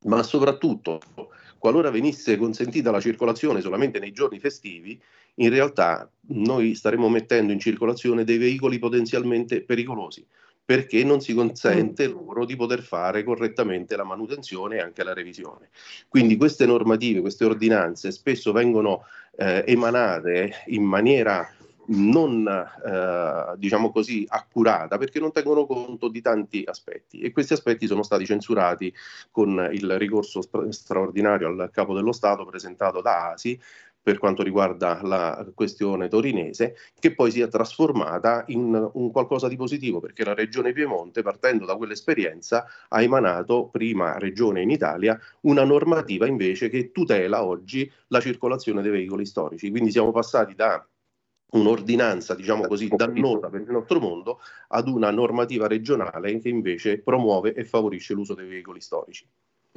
[0.04, 1.00] ma soprattutto
[1.58, 5.00] qualora venisse consentita la circolazione solamente nei giorni festivi,
[5.36, 10.24] in realtà noi staremmo mettendo in circolazione dei veicoli potenzialmente pericolosi
[10.68, 12.12] perché non si consente mm.
[12.12, 15.70] loro di poter fare correttamente la manutenzione e anche la revisione.
[16.08, 19.06] Quindi queste normative, queste ordinanze spesso vengono
[19.38, 21.50] eh, emanate in maniera
[21.86, 27.86] non eh, diciamo così accurata perché non tengono conto di tanti aspetti e questi aspetti
[27.86, 28.92] sono stati censurati
[29.30, 33.58] con il ricorso straordinario al capo dello Stato presentato da ASI
[34.08, 39.56] per quanto riguarda la questione torinese, che poi si è trasformata in un qualcosa di
[39.56, 45.62] positivo, perché la Regione Piemonte, partendo da quell'esperienza, ha emanato, prima regione in Italia, una
[45.62, 49.68] normativa invece che tutela oggi la circolazione dei veicoli storici.
[49.68, 50.82] Quindi siamo passati da
[51.50, 57.52] un'ordinanza, diciamo così, dannosa per il nostro mondo ad una normativa regionale che invece promuove
[57.52, 59.28] e favorisce l'uso dei veicoli storici.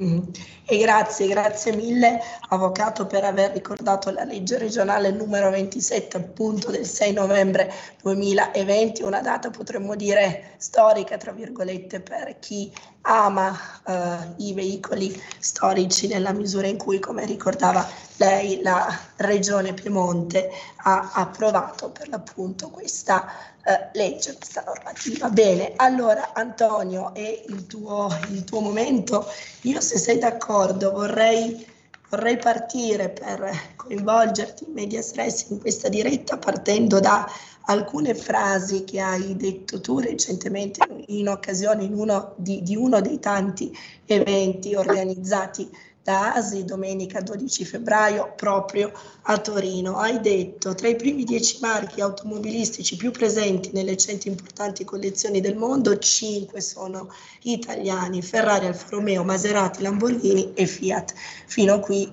[0.02, 0.18] Mm.
[0.66, 6.86] E grazie, grazie mille Avvocato per aver ricordato la legge regionale numero 27 appunto del
[6.86, 14.52] 6 novembre 2020, una data potremmo dire storica tra virgolette per chi ama eh, i
[14.54, 17.86] veicoli storici nella misura in cui, come ricordava
[18.16, 20.50] lei, la Regione Piemonte
[20.84, 23.26] ha approvato per l'appunto questa
[23.64, 25.28] eh, legge, questa normativa.
[25.30, 29.26] Bene, allora Antonio, è il tuo, il tuo momento.
[29.62, 31.66] Io se sei d'accordo vorrei,
[32.08, 37.28] vorrei partire per coinvolgerti in media stress in questa diretta partendo da
[37.66, 43.18] alcune frasi che hai detto tu recentemente in occasione in uno di, di uno dei
[43.18, 45.70] tanti eventi organizzati
[46.02, 48.90] da ASI domenica 12 febbraio proprio
[49.22, 49.98] a Torino.
[49.98, 55.56] Hai detto tra i primi dieci marchi automobilistici più presenti nelle 100 importanti collezioni del
[55.56, 57.08] mondo, cinque sono
[57.42, 61.14] italiani, Ferrari, Alfa Romeo, Maserati, Lamborghini e Fiat.
[61.46, 62.12] Fino a qui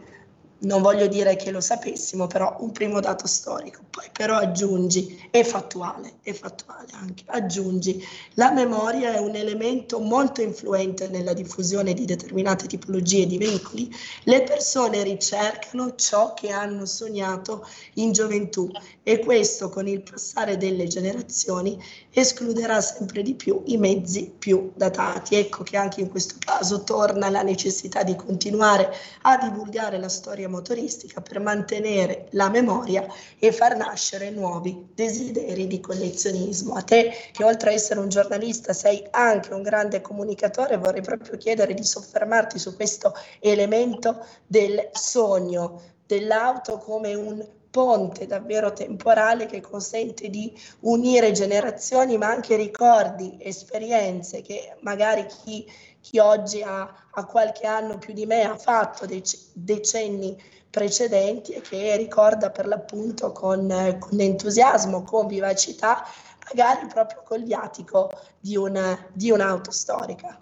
[0.62, 5.44] non voglio dire che lo sapessimo, però un primo dato storico, poi però aggiungi, è
[5.44, 12.06] fattuale, è fattuale anche, aggiungi, la memoria è un elemento molto influente nella diffusione di
[12.06, 13.90] determinate tipologie di veicoli,
[14.24, 18.70] le persone ricercano ciò che hanno sognato in gioventù
[19.04, 21.82] e questo con il passare delle generazioni
[22.20, 25.36] escluderà sempre di più i mezzi più datati.
[25.36, 28.92] Ecco che anche in questo caso torna la necessità di continuare
[29.24, 33.06] a divulgare la storia motoristica per mantenere la memoria
[33.38, 36.76] e far nascere nuovi desideri di collezionismo.
[36.76, 41.38] A te che oltre a essere un giornalista sei anche un grande comunicatore, vorrei proprio
[41.38, 49.62] chiedere di soffermarti su questo elemento del sogno dell'auto come un ponte davvero temporale che
[49.62, 50.52] consente di
[50.82, 55.66] unire generazioni, ma anche ricordi, esperienze che magari chi,
[56.02, 61.62] chi oggi ha, ha, qualche anno più di me ha fatto dec- decenni precedenti e
[61.62, 66.04] che ricorda per l'appunto con, con entusiasmo, con vivacità,
[66.48, 70.40] magari proprio col viatico di, una, di un'auto storica.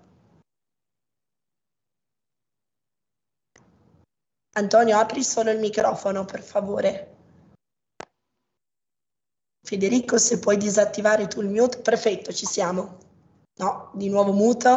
[4.53, 7.16] Antonio, apri solo il microfono, per favore.
[9.67, 12.99] Federico, se puoi disattivare tu il mute, perfetto, ci siamo.
[13.57, 14.71] No, di nuovo muto.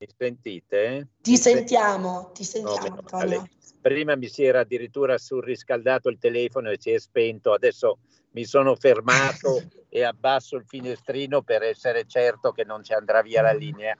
[0.00, 1.06] Mi sentite?
[1.22, 3.48] Ti sentiamo, ti sentiamo no.
[3.80, 7.98] Prima mi si era addirittura surriscaldato il telefono e si è spento, adesso
[8.32, 13.42] mi sono fermato e abbasso il finestrino per essere certo che non ci andrà via
[13.42, 13.96] la linea.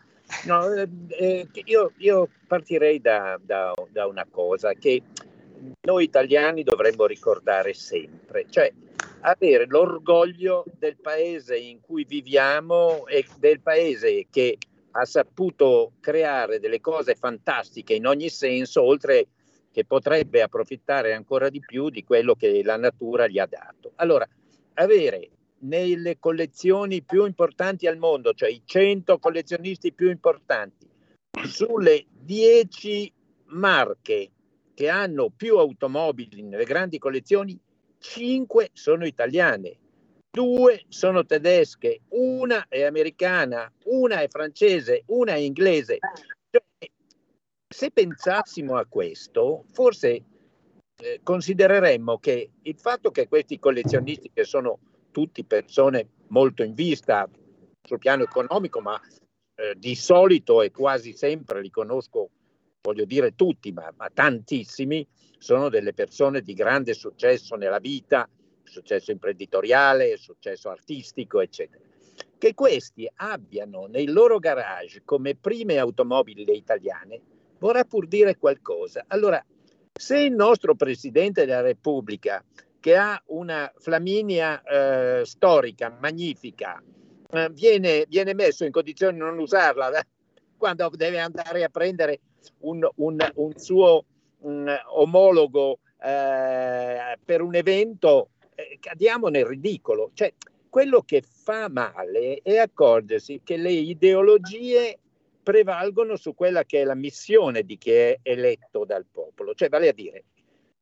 [0.47, 5.01] No, eh, eh io, io, partirei da, da, da una cosa che
[5.83, 8.73] noi italiani dovremmo ricordare sempre, cioè
[9.21, 14.59] avere l'orgoglio del paese in cui viviamo e del paese che
[14.93, 19.29] ha saputo creare delle cose fantastiche in ogni senso, oltre
[19.71, 23.93] che potrebbe approfittare ancora di più di quello che la natura gli ha dato.
[23.97, 24.29] Allora,
[24.75, 30.89] avere nelle collezioni più importanti al mondo, cioè i 100 collezionisti più importanti,
[31.45, 33.13] sulle 10
[33.47, 34.31] marche
[34.75, 37.59] che hanno più automobili nelle grandi collezioni,
[38.01, 39.77] 5 sono italiane,
[40.31, 45.99] due sono tedesche, una è americana, una è francese, una è inglese.
[46.51, 46.91] Cioè,
[47.69, 50.25] se pensassimo a questo, forse
[50.97, 54.79] eh, considereremmo che il fatto che questi collezionisti, che sono
[55.11, 57.29] tutti persone molto in vista
[57.83, 58.99] sul piano economico, ma
[59.55, 62.31] eh, di solito e quasi sempre li conosco,
[62.81, 65.07] voglio dire tutti, ma, ma tantissimi,
[65.41, 68.29] sono delle persone di grande successo nella vita,
[68.63, 71.83] successo imprenditoriale, successo artistico, eccetera.
[72.37, 77.21] Che questi abbiano nei loro garage come prime automobili italiane
[77.59, 79.05] vorrà pur dire qualcosa.
[79.09, 79.43] Allora,
[79.93, 82.45] se il nostro Presidente della Repubblica,
[82.79, 86.83] che ha una Flaminia eh, storica magnifica,
[87.31, 89.91] eh, viene, viene, messo in condizione di non usarla
[90.59, 92.21] quando deve andare a prendere
[92.61, 94.05] un, un, un suo
[94.41, 100.11] un omologo eh, per un evento, eh, cadiamo nel ridicolo.
[100.15, 100.33] Cioè,
[100.69, 104.99] quello che fa male è accorgersi che le ideologie
[105.43, 109.89] prevalgono su quella che è la missione di chi è eletto dal popolo, cioè vale
[109.89, 110.25] a dire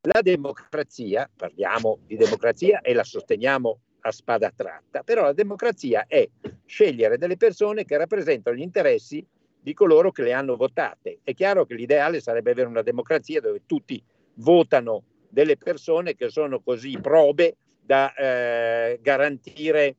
[0.02, 6.28] la democrazia, parliamo di democrazia e la sosteniamo a spada tratta, però la democrazia è
[6.64, 9.24] scegliere delle persone che rappresentano gli interessi
[9.68, 11.18] di coloro che le hanno votate.
[11.22, 14.02] È chiaro che l'ideale sarebbe avere una democrazia dove tutti
[14.36, 19.96] votano delle persone che sono così probe da eh, garantire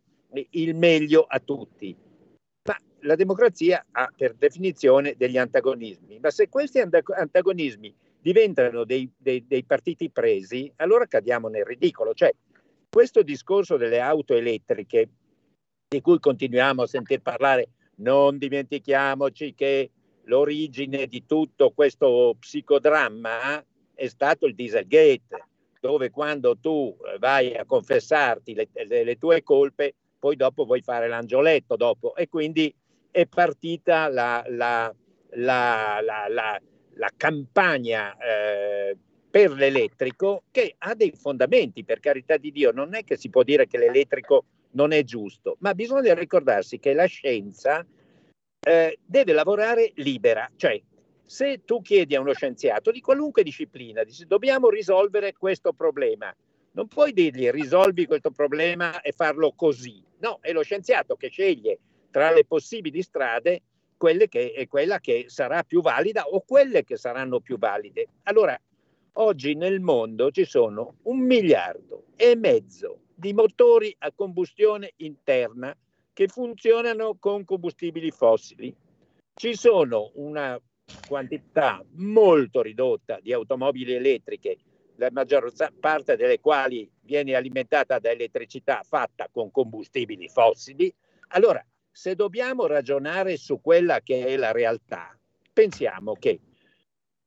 [0.50, 1.96] il meglio a tutti.
[2.68, 9.46] Ma la democrazia ha per definizione degli antagonismi, ma se questi antagonismi diventano dei, dei,
[9.46, 12.16] dei partiti presi, allora cadiamo nel ridicolo.
[12.16, 12.34] Cioè,
[12.90, 15.10] questo discorso delle auto elettriche,
[15.88, 17.70] di cui continuiamo a sentir parlare,
[18.00, 19.92] non dimentichiamoci che
[20.24, 25.46] l'origine di tutto questo psicodramma è stato il Dieselgate,
[25.80, 31.08] dove quando tu vai a confessarti le, le, le tue colpe, poi dopo vuoi fare
[31.08, 32.16] l'angioletto dopo.
[32.16, 32.74] E quindi
[33.12, 34.94] è partita la, la,
[35.32, 38.98] la, la campagna eh,
[39.30, 43.44] per l'elettrico che ha dei fondamenti, per carità di Dio, non è che si può
[43.44, 47.86] dire che l'elettrico non è giusto, ma bisogna ricordarsi che la scienza
[48.60, 50.80] eh, deve lavorare libera, cioè
[51.26, 56.36] se tu chiedi a uno scienziato di qualunque disciplina, dici dobbiamo risolvere questo problema,
[56.72, 61.80] non puoi dirgli risolvi questo problema e farlo così, no, è lo scienziato che sceglie
[62.12, 63.62] tra le possibili strade
[64.00, 68.08] che è quella che sarà più valida o quelle che saranno più valide.
[68.24, 68.58] Allora,
[69.14, 75.76] oggi nel mondo ci sono un miliardo e mezzo di motori a combustione interna
[76.14, 78.74] che funzionano con combustibili fossili.
[79.34, 80.58] Ci sono una
[81.06, 84.58] quantità molto ridotta di automobili elettriche,
[84.96, 90.94] la maggior parte delle quali viene alimentata da elettricità fatta con combustibili fossili.
[91.30, 95.18] Allora, se dobbiamo ragionare su quella che è la realtà,
[95.52, 96.40] pensiamo che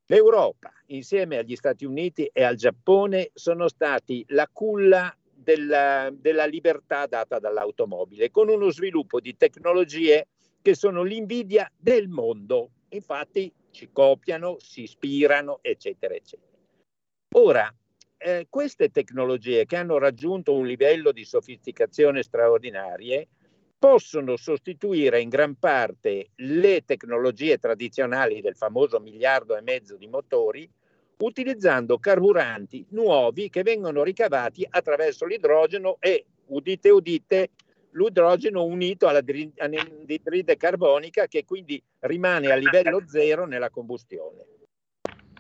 [0.06, 7.06] l'Europa, insieme agli Stati Uniti e al Giappone, sono stati la culla della, della libertà
[7.06, 10.28] data dall'automobile, con uno sviluppo di tecnologie
[10.62, 12.70] che sono l'invidia del mondo.
[12.90, 16.50] Infatti ci copiano, si ispirano, eccetera, eccetera.
[17.34, 17.74] Ora,
[18.18, 23.28] eh, queste tecnologie che hanno raggiunto un livello di sofisticazione straordinarie
[23.78, 30.70] possono sostituire in gran parte le tecnologie tradizionali del famoso miliardo e mezzo di motori
[31.22, 37.50] utilizzando carburanti nuovi che vengono ricavati attraverso l'idrogeno e, udite udite,
[37.90, 44.44] l'idrogeno unito all'anidride carbonica che quindi rimane a livello zero nella combustione.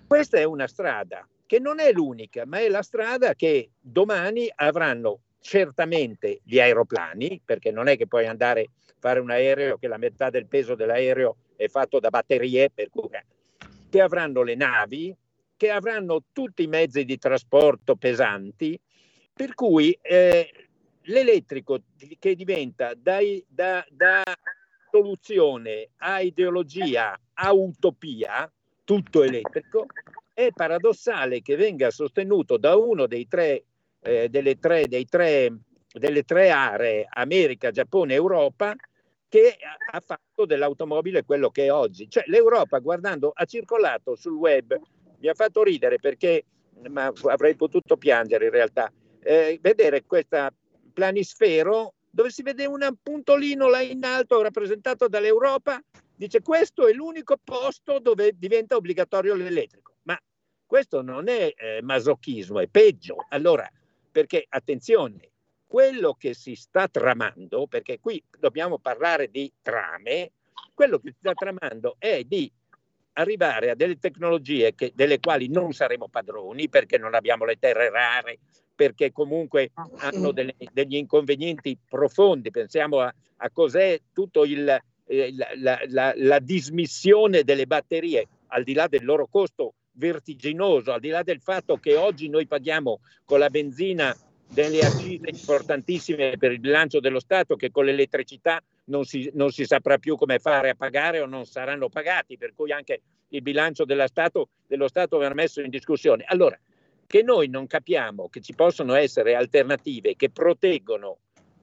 [0.06, 5.20] Questa è una strada che non è l'unica, ma è la strada che domani avranno
[5.40, 9.96] certamente gli aeroplani, perché non è che puoi andare a fare un aereo che la
[9.96, 13.08] metà del peso dell'aereo è fatto da batterie, per cui
[13.90, 15.14] che avranno le navi,
[15.62, 18.76] che avranno tutti i mezzi di trasporto pesanti,
[19.32, 20.50] per cui eh,
[21.02, 21.82] l'elettrico
[22.18, 24.24] che diventa da, da, da
[24.90, 28.52] soluzione a ideologia a utopia,
[28.82, 29.86] tutto elettrico,
[30.34, 33.62] è paradossale che venga sostenuto da uno dei tre,
[34.00, 35.58] eh, delle, tre, dei tre,
[35.92, 38.74] delle tre aree, America, Giappone, Europa,
[39.28, 39.56] che
[39.92, 42.10] ha fatto dell'automobile quello che è oggi.
[42.10, 44.76] Cioè l'Europa, guardando, ha circolato sul web
[45.22, 46.44] mi ha fatto ridere perché,
[46.88, 50.52] ma avrei potuto piangere in realtà, eh, vedere questa
[50.92, 55.80] planisfero dove si vede un puntolino là in alto rappresentato dall'Europa,
[56.14, 59.94] dice questo è l'unico posto dove diventa obbligatorio l'elettrico.
[60.02, 60.18] Ma
[60.66, 63.24] questo non è eh, masochismo, è peggio.
[63.30, 63.66] Allora,
[64.10, 65.30] perché attenzione,
[65.66, 70.32] quello che si sta tramando, perché qui dobbiamo parlare di trame,
[70.74, 72.52] quello che si sta tramando è di
[73.14, 77.90] arrivare a delle tecnologie che, delle quali non saremo padroni perché non abbiamo le terre
[77.90, 78.38] rare,
[78.74, 82.50] perché comunque ah, hanno delle, degli inconvenienti profondi.
[82.50, 84.68] Pensiamo a, a cos'è tutto il,
[85.06, 91.00] eh, la, la, la, dismissione delle batterie, al di là del loro costo vertiginoso, al
[91.00, 94.16] di là del fatto che oggi noi paghiamo con la benzina
[94.48, 99.64] delle accise importantissime per il bilancio dello Stato che con l'elettricità non si, non si,
[99.64, 103.84] saprà più come fare a pagare o non saranno pagati, per cui anche il bilancio
[104.06, 106.24] Stato, dello Stato verrà messo in discussione.
[106.26, 106.58] Allora,
[107.06, 111.18] che noi non capiamo che ci possono essere alternative che proteggono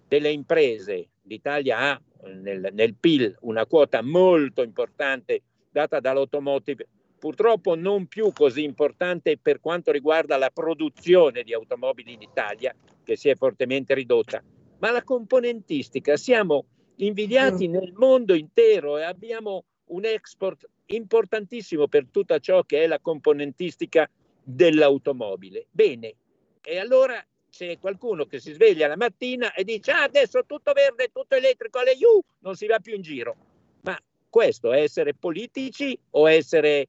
[0.07, 5.41] delle imprese, l'Italia ha nel, nel PIL una quota molto importante
[5.71, 6.87] data dall'automotive
[7.19, 13.15] purtroppo non più così importante per quanto riguarda la produzione di automobili in Italia, che
[13.15, 14.41] si è fortemente ridotta,
[14.79, 16.15] ma la componentistica.
[16.15, 16.65] Siamo
[16.99, 17.71] invidiati mm.
[17.71, 24.09] nel mondo intero e abbiamo un export importantissimo per tutto ciò che è la componentistica
[24.43, 25.67] dell'automobile.
[25.69, 26.13] Bene,
[26.61, 31.09] e allora c'è qualcuno che si sveglia la mattina e dice ah, adesso tutto verde,
[31.11, 33.35] tutto elettrico, alle U, non si va più in giro.
[33.81, 33.97] Ma
[34.29, 36.87] questo è essere politici o essere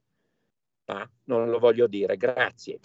[0.87, 2.17] ma non lo voglio dire.
[2.17, 2.79] Grazie.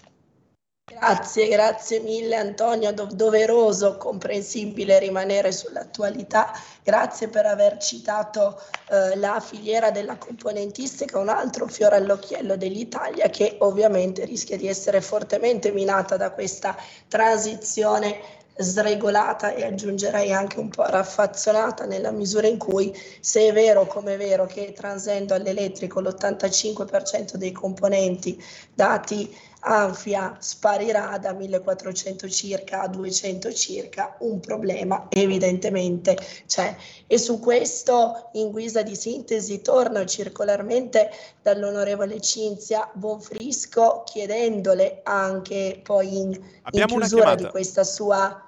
[0.87, 6.51] Grazie, grazie mille Antonio, Do- doveroso, comprensibile rimanere sull'attualità.
[6.83, 8.61] Grazie per aver citato
[8.91, 15.01] eh, la filiera della componentistica, un altro fiore all'occhiello dell'Italia che ovviamente rischia di essere
[15.01, 16.77] fortemente minata da questa
[17.07, 23.85] transizione sregolata e aggiungerei anche un po' raffazzonata nella misura in cui se è vero
[23.85, 28.41] come è vero che transendo all'elettrico l'85% dei componenti
[28.73, 29.35] dati
[29.67, 36.75] Anfia sparirà da 1400 circa a 200 circa, un problema evidentemente c'è.
[37.07, 41.09] E su questo, in guisa di sintesi, torno circolarmente
[41.41, 46.39] dall'onorevole Cinzia Bonfrisco chiedendole anche poi in,
[46.71, 48.41] in chiusura di questa sua...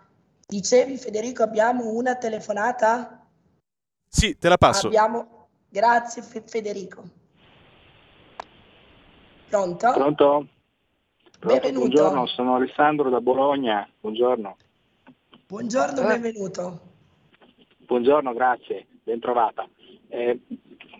[0.45, 3.27] Dicevi Federico, abbiamo una telefonata?
[4.07, 4.87] Sì, te la passo.
[4.87, 5.49] Abbiamo...
[5.67, 7.03] Grazie Federico.
[9.49, 9.91] Pronto?
[9.91, 10.47] Pronto?
[11.39, 11.79] Benvenuto.
[11.79, 13.87] Buongiorno, sono Alessandro da Bologna.
[13.99, 14.57] Buongiorno.
[15.45, 16.79] Buongiorno, benvenuto.
[17.77, 19.69] Buongiorno, grazie, ben trovata.
[20.09, 20.39] Eh,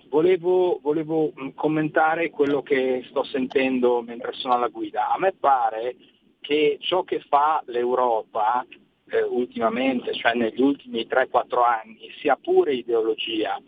[0.10, 5.12] volevo, volevo, commentare quello che sto sentendo mentre sono alla guida.
[5.12, 5.96] A me pare
[6.40, 8.64] che ciò che fa l'Europa
[9.10, 13.60] eh, ultimamente, cioè negli ultimi 3-4 anni, sia pure ideologia,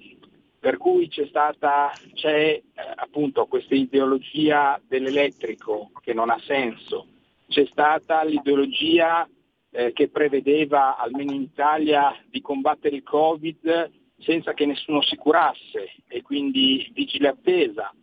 [0.59, 2.63] per cui c'è stata c'è, eh,
[2.95, 7.07] appunto questa ideologia dell'elettrico che non ha senso,
[7.47, 9.27] c'è stata l'ideologia
[9.71, 15.93] eh, che prevedeva, almeno in Italia, di combattere il Covid senza che nessuno si curasse
[16.07, 17.93] e quindi vigile attesa,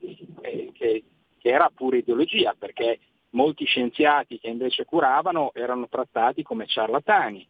[0.41, 1.05] eh, che,
[1.39, 3.01] che era pure ideologia perché
[3.31, 7.47] molti scienziati che invece curavano erano trattati come ciarlatani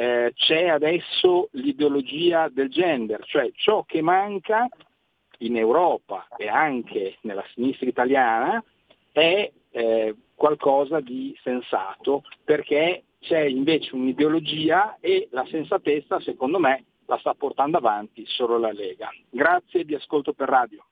[0.00, 4.66] eh, c'è adesso l'ideologia del gender, cioè ciò che manca
[5.40, 8.64] in Europa e anche nella sinistra italiana
[9.12, 17.18] è eh, qualcosa di sensato perché c'è invece un'ideologia e la sensatezza secondo me la
[17.18, 19.10] sta portando avanti solo la Lega.
[19.28, 20.82] Grazie, vi ascolto per radio.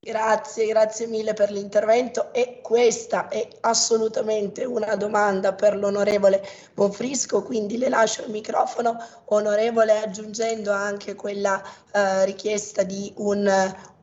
[0.00, 2.32] Grazie, grazie mille per l'intervento.
[2.32, 6.42] E questa è assolutamente una domanda per l'onorevole
[6.72, 8.96] Bonfrisco, quindi le lascio il microfono,
[9.26, 11.60] onorevole, aggiungendo anche quella
[11.92, 13.46] eh, richiesta di un,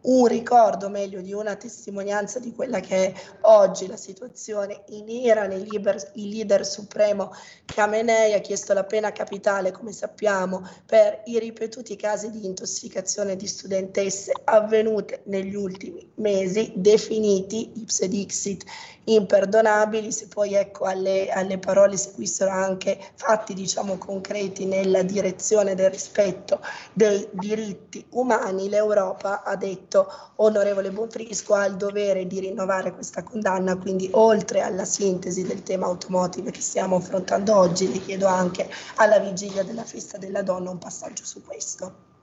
[0.06, 5.52] un ricordo, meglio di una testimonianza di quella che è oggi la situazione in Iran.
[5.52, 7.32] Il leader, il leader supremo
[7.66, 13.48] Khamenei ha chiesto la pena capitale, come sappiamo, per i ripetuti casi di intossicazione di
[13.48, 18.64] studentesse avvenute negli ultimi mesi, definiti ipse dixit
[19.06, 25.92] imperdonabili, se poi ecco alle, alle parole seguissero anche fatti diciamo concreti nella direzione del
[25.92, 26.60] rispetto
[26.94, 29.95] dei diritti umani, l'Europa ha detto
[30.36, 35.86] onorevole Bonfrisco ha il dovere di rinnovare questa condanna, quindi oltre alla sintesi del tema
[35.86, 40.78] automotive che stiamo affrontando oggi, le chiedo anche alla vigilia della festa della donna un
[40.78, 42.14] passaggio su questo.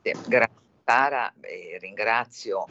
[0.00, 2.66] Grazie Sara, eh, ringrazio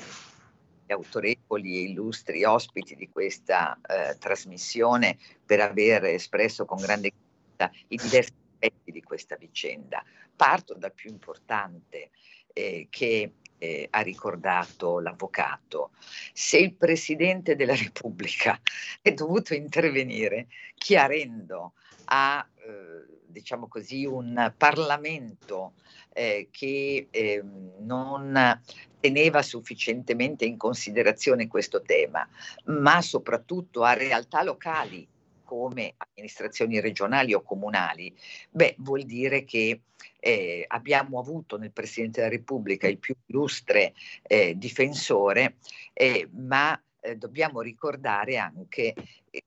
[0.88, 7.78] gli autorevoli e illustri ospiti di questa eh, trasmissione per aver espresso con grande chiarezza
[7.90, 10.04] i diversi aspetti di questa vicenda.
[10.36, 12.10] Parto dal più importante
[12.54, 15.92] eh, che eh, ha ricordato l'avvocato.
[16.34, 18.60] Se il Presidente della Repubblica
[19.02, 21.74] è dovuto intervenire chiarendo
[22.06, 25.74] a, eh, diciamo così, un Parlamento
[26.14, 27.44] eh, che eh,
[27.80, 28.62] non
[29.00, 32.28] teneva sufficientemente in considerazione questo tema,
[32.66, 35.08] ma soprattutto a realtà locali
[35.48, 38.14] come amministrazioni regionali o comunali,
[38.50, 39.82] beh, vuol dire che
[40.20, 43.94] eh, abbiamo avuto nel Presidente della Repubblica il più illustre
[44.24, 45.56] eh, difensore,
[45.94, 48.94] eh, ma eh, dobbiamo ricordare anche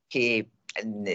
[0.06, 0.46] che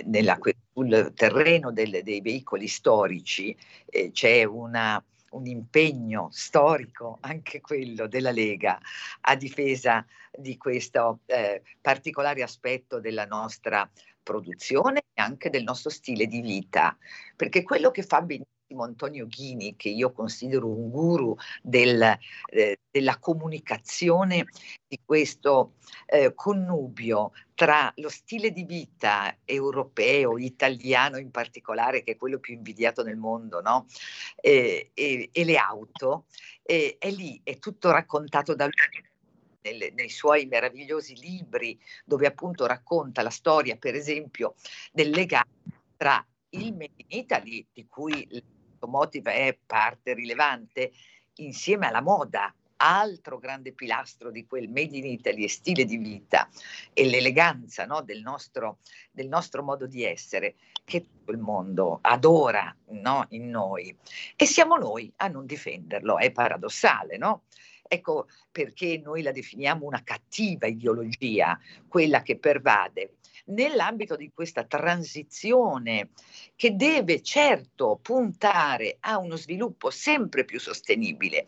[0.05, 0.37] nella,
[0.71, 3.55] sul terreno del, dei veicoli storici
[3.85, 8.79] eh, c'è una un impegno storico, anche quello della Lega,
[9.21, 13.89] a difesa di questo eh, particolare aspetto della nostra
[14.23, 16.97] produzione e anche del nostro stile di vita,
[17.35, 22.17] perché quello che fa benissimo Antonio Ghini, che io considero un guru del,
[22.49, 24.47] eh, della comunicazione
[24.87, 25.73] di questo
[26.05, 32.53] eh, connubio tra lo stile di vita europeo, italiano in particolare, che è quello più
[32.53, 33.87] invidiato nel mondo, no?
[34.41, 36.25] eh, e, e, le auto,
[36.61, 39.03] è lì, è tutto raccontato da lui
[39.71, 44.55] nei suoi meravigliosi libri, dove appunto racconta la storia, per esempio,
[44.91, 45.49] del legame
[45.97, 48.27] tra il Made in Italy, di cui
[48.85, 50.91] l'automotive è parte rilevante,
[51.35, 56.47] insieme alla moda, altro grande pilastro di quel Made in Italy e stile di vita
[56.93, 58.79] e l'eleganza no, del, nostro,
[59.11, 63.95] del, nostro, modo di essere che tutto il mondo adora no, in noi
[64.35, 67.43] e siamo noi a non difenderlo, è paradossale, no?
[67.87, 71.57] Ecco perché noi la definiamo una cattiva ideologia,
[71.87, 76.09] quella che pervade nell'ambito di questa transizione
[76.55, 81.45] che deve certo puntare a uno sviluppo sempre più sostenibile.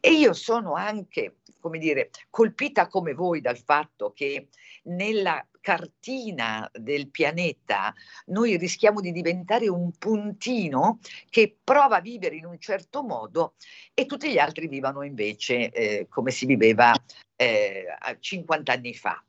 [0.00, 4.48] E io sono anche, come dire, colpita come voi dal fatto che
[4.84, 7.94] nella cartina del pianeta
[8.26, 10.98] noi rischiamo di diventare un puntino
[11.30, 13.54] che prova a vivere in un certo modo
[13.94, 16.92] e tutti gli altri vivano invece eh, come si viveva
[17.36, 17.86] eh,
[18.20, 19.24] 50 anni fa.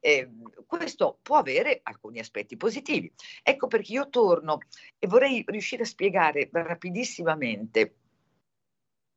[0.00, 0.30] Eh,
[0.66, 3.12] questo può avere alcuni aspetti positivi.
[3.42, 4.60] Ecco perché io torno
[4.98, 7.94] e vorrei riuscire a spiegare rapidissimamente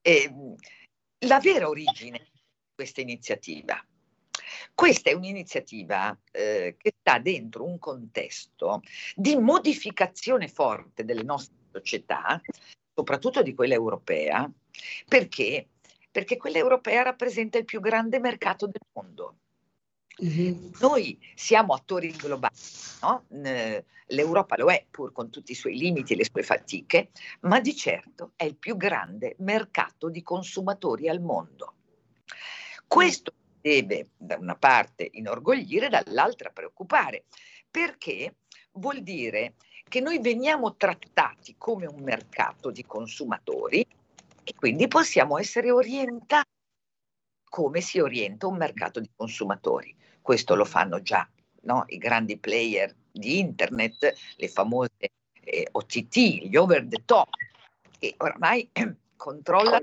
[0.01, 0.33] eh,
[1.19, 2.41] la vera origine di
[2.75, 3.83] questa iniziativa.
[4.75, 8.81] Questa è un'iniziativa eh, che sta dentro un contesto
[9.15, 12.41] di modificazione forte delle nostre società,
[12.93, 14.51] soprattutto di quella europea,
[15.07, 15.69] perché?
[16.11, 19.37] Perché quella europea rappresenta il più grande mercato del mondo.
[20.23, 20.71] Mm-hmm.
[20.79, 22.53] Noi siamo attori globali,
[23.01, 23.25] no?
[24.07, 27.09] l'Europa lo è pur con tutti i suoi limiti e le sue fatiche,
[27.41, 31.73] ma di certo è il più grande mercato di consumatori al mondo.
[32.85, 37.25] Questo deve da una parte inorgoglire, dall'altra preoccupare,
[37.71, 38.35] perché
[38.73, 39.55] vuol dire
[39.87, 43.85] che noi veniamo trattati come un mercato di consumatori
[44.43, 46.52] e quindi possiamo essere orientati
[47.53, 49.95] come si orienta un mercato di consumatori.
[50.23, 51.29] Questo lo fanno già
[51.61, 51.83] no?
[51.89, 55.11] i grandi player di internet, le famose
[55.43, 57.29] eh, OTT, gli over the top,
[57.99, 58.67] che oramai
[59.15, 59.81] controllano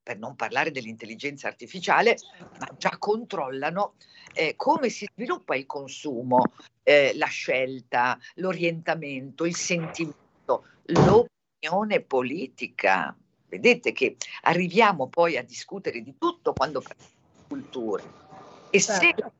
[0.00, 2.16] per non parlare dell'intelligenza artificiale,
[2.60, 3.94] ma già controllano
[4.32, 6.42] eh, come si sviluppa il consumo,
[6.84, 13.16] eh, la scelta, l'orientamento, il sentimento, l'opinione politica.
[13.48, 18.02] Vedete che arriviamo poi a discutere di tutto quando parliamo di cultura.
[18.70, 19.32] E se certo.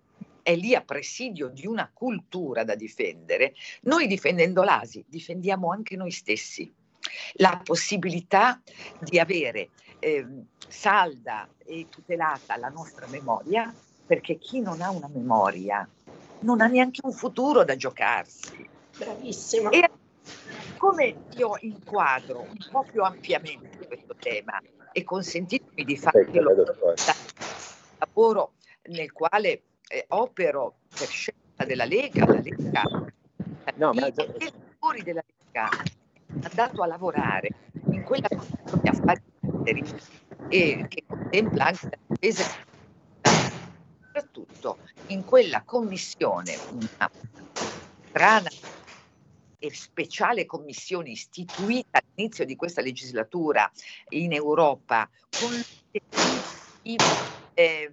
[0.42, 6.11] è lì a presidio di una cultura da difendere, noi difendendo l'ASI difendiamo anche noi
[6.11, 6.72] stessi.
[7.34, 8.61] La possibilità
[9.00, 10.26] di avere eh,
[10.68, 13.74] salda e tutelata la nostra memoria,
[14.07, 15.88] perché chi non ha una memoria
[16.40, 18.68] non ha neanche un futuro da giocarsi.
[18.96, 19.70] Bravissima.
[19.70, 19.90] E
[20.76, 24.61] come io inquadro un po' più ampiamente questo tema
[24.93, 26.43] e consentitemi di fare il
[27.99, 28.53] lavoro
[28.89, 32.82] nel quale eh, opero per scelta della Lega, la Lega,
[33.74, 34.07] no, ma...
[34.07, 35.68] i lavori della Lega
[36.43, 37.49] andato a lavorare
[37.91, 39.84] in quella commissione affari esteri
[40.49, 42.45] e che contempla anche la difesa
[44.07, 44.78] soprattutto
[45.09, 47.11] in quella commissione una
[48.09, 48.49] strana
[49.59, 53.70] e speciale commissione istituita all'inizio di questa legislatura
[54.11, 55.62] in Europa con
[57.54, 57.92] eh,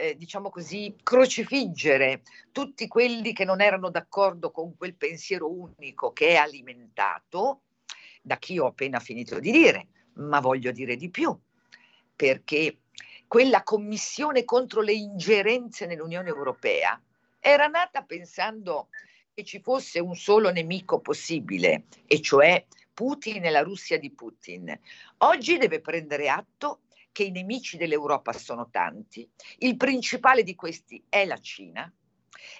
[0.00, 6.28] eh, diciamo così, crocifiggere tutti quelli che non erano d'accordo con quel pensiero unico che
[6.28, 7.62] è alimentato
[8.22, 11.36] da chi ho appena finito di dire, ma voglio dire di più,
[12.14, 12.78] perché
[13.26, 17.00] quella commissione contro le ingerenze nell'Unione Europea
[17.40, 18.88] era nata pensando
[19.38, 24.76] che ci fosse un solo nemico possibile, e cioè Putin e la Russia di Putin.
[25.18, 26.80] Oggi deve prendere atto
[27.12, 31.88] che i nemici dell'Europa sono tanti, il principale di questi è la Cina,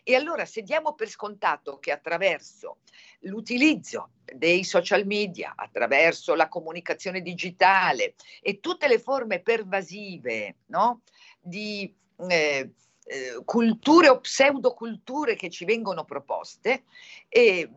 [0.05, 2.79] e allora se diamo per scontato che attraverso
[3.23, 11.01] l'utilizzo dei social media, attraverso la comunicazione digitale e tutte le forme pervasive no?
[11.41, 11.93] di
[12.29, 12.71] eh,
[13.09, 16.85] eh, culture o pseudoculture che ci vengono proposte,
[17.29, 17.69] eh,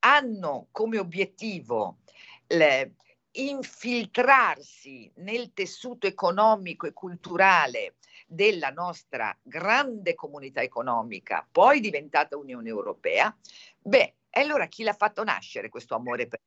[0.00, 1.98] hanno come obiettivo
[2.46, 2.94] le,
[3.32, 7.94] infiltrarsi nel tessuto economico e culturale
[8.26, 13.34] della nostra grande comunità economica, poi diventata Unione Europea,
[13.78, 16.40] beh, allora chi l'ha fatto nascere questo amore per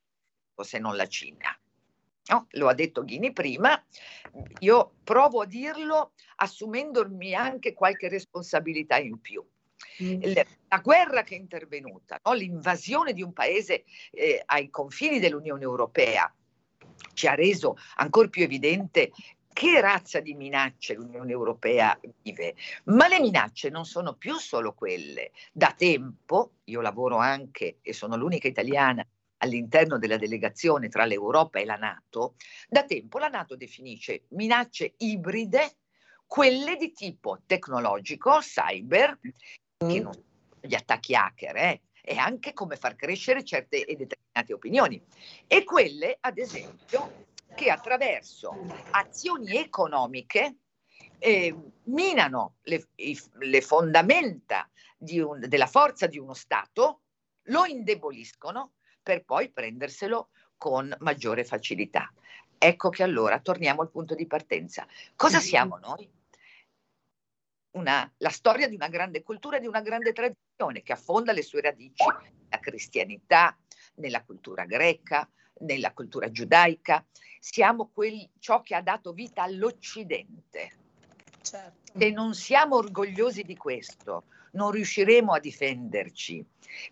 [0.64, 1.56] se non la Cina?
[2.24, 3.82] No, lo ha detto Ghini prima,
[4.60, 9.44] io provo a dirlo assumendomi anche qualche responsabilità in più.
[10.02, 10.22] Mm.
[10.68, 12.32] La guerra che è intervenuta, no?
[12.32, 16.32] l'invasione di un paese eh, ai confini dell'Unione Europea,
[17.12, 19.10] ci ha reso ancora più evidente
[19.52, 22.54] che razza di minacce l'Unione Europea vive,
[22.84, 25.32] ma le minacce non sono più solo quelle.
[25.52, 29.06] Da tempo, io lavoro anche e sono l'unica italiana
[29.42, 32.34] all'interno della delegazione tra l'Europa e la Nato,
[32.68, 35.76] da tempo la Nato definisce minacce ibride
[36.26, 40.30] quelle di tipo tecnologico, cyber, che non sono
[40.60, 45.02] gli attacchi hacker, eh, e anche come far crescere certe e determinate opinioni,
[45.46, 48.54] e quelle, ad esempio, che attraverso
[48.92, 50.56] azioni economiche
[51.18, 57.00] eh, minano le, le fondamenta un, della forza di uno Stato,
[57.46, 58.72] lo indeboliscono
[59.02, 62.12] per poi prenderselo con maggiore facilità.
[62.56, 64.86] Ecco che allora torniamo al punto di partenza.
[65.16, 66.08] Cosa siamo noi?
[67.72, 71.42] Una, la storia di una grande cultura e di una grande tradizione che affonda le
[71.42, 73.58] sue radici nella cristianità,
[73.94, 75.28] nella cultura greca,
[75.60, 77.04] nella cultura giudaica.
[77.40, 80.78] Siamo quel, ciò che ha dato vita all'Occidente.
[81.40, 81.98] Certo.
[81.98, 86.44] Se non siamo orgogliosi di questo, non riusciremo a difenderci.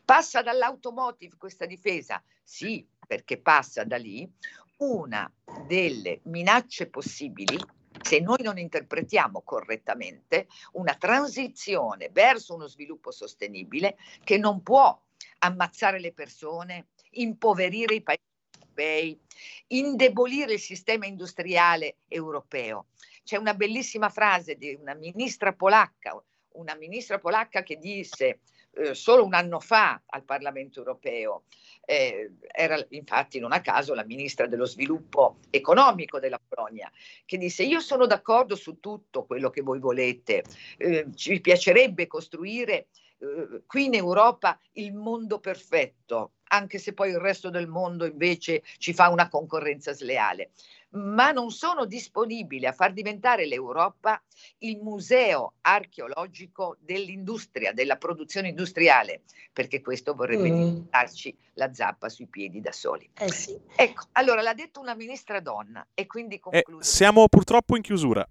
[0.05, 2.23] Passa dall'automotive questa difesa?
[2.43, 4.31] Sì, perché passa da lì
[4.79, 5.31] una
[5.67, 7.59] delle minacce possibili
[8.03, 14.99] se noi non interpretiamo correttamente una transizione verso uno sviluppo sostenibile che non può
[15.41, 18.23] ammazzare le persone, impoverire i paesi
[18.59, 19.21] europei,
[19.69, 22.87] indebolire il sistema industriale europeo.
[23.23, 26.21] C'è una bellissima frase di una ministra polacca,
[26.53, 28.41] una ministra polacca che disse
[28.73, 31.45] eh, solo un anno fa al Parlamento europeo,
[31.85, 36.91] eh, era infatti non a caso la ministra dello sviluppo economico della Polonia,
[37.25, 40.45] che disse io sono d'accordo su tutto quello che voi volete,
[40.79, 42.87] eh, ci piacerebbe costruire
[43.19, 48.63] eh, qui in Europa il mondo perfetto, anche se poi il resto del mondo invece
[48.79, 50.51] ci fa una concorrenza sleale
[50.93, 54.21] ma non sono disponibili a far diventare l'Europa
[54.59, 59.23] il museo archeologico dell'industria, della produzione industriale,
[59.53, 60.81] perché questo vorrebbe mm.
[60.91, 63.09] darci la zappa sui piedi da soli.
[63.15, 63.59] Eh sì.
[63.77, 66.81] Ecco, allora l'ha detto una ministra donna e quindi eh, concludo.
[66.81, 68.27] Eh, siamo purtroppo in chiusura.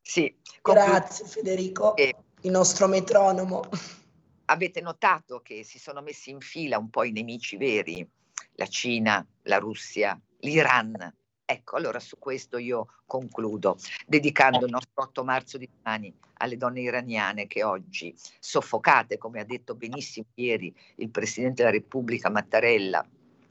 [0.00, 0.34] Sì.
[0.60, 0.90] Concludo.
[0.90, 3.64] Grazie Federico, eh, il nostro metronomo.
[4.48, 8.08] Avete notato che si sono messi in fila un po' i nemici veri,
[8.52, 11.12] la Cina, la Russia, l'Iran,
[11.48, 16.80] Ecco, allora su questo io concludo, dedicando il nostro 8 marzo di domani alle donne
[16.80, 23.06] iraniane che oggi, soffocate, come ha detto benissimo ieri il Presidente della Repubblica Mattarella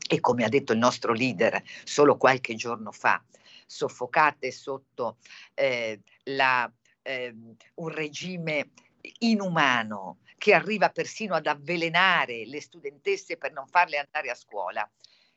[0.10, 3.24] e come ha detto il nostro leader solo qualche giorno fa,
[3.66, 5.16] soffocate sotto
[5.54, 6.70] eh, la,
[7.02, 7.34] eh,
[7.76, 8.72] un regime
[9.20, 14.86] inumano che arriva persino ad avvelenare le studentesse per non farle andare a scuola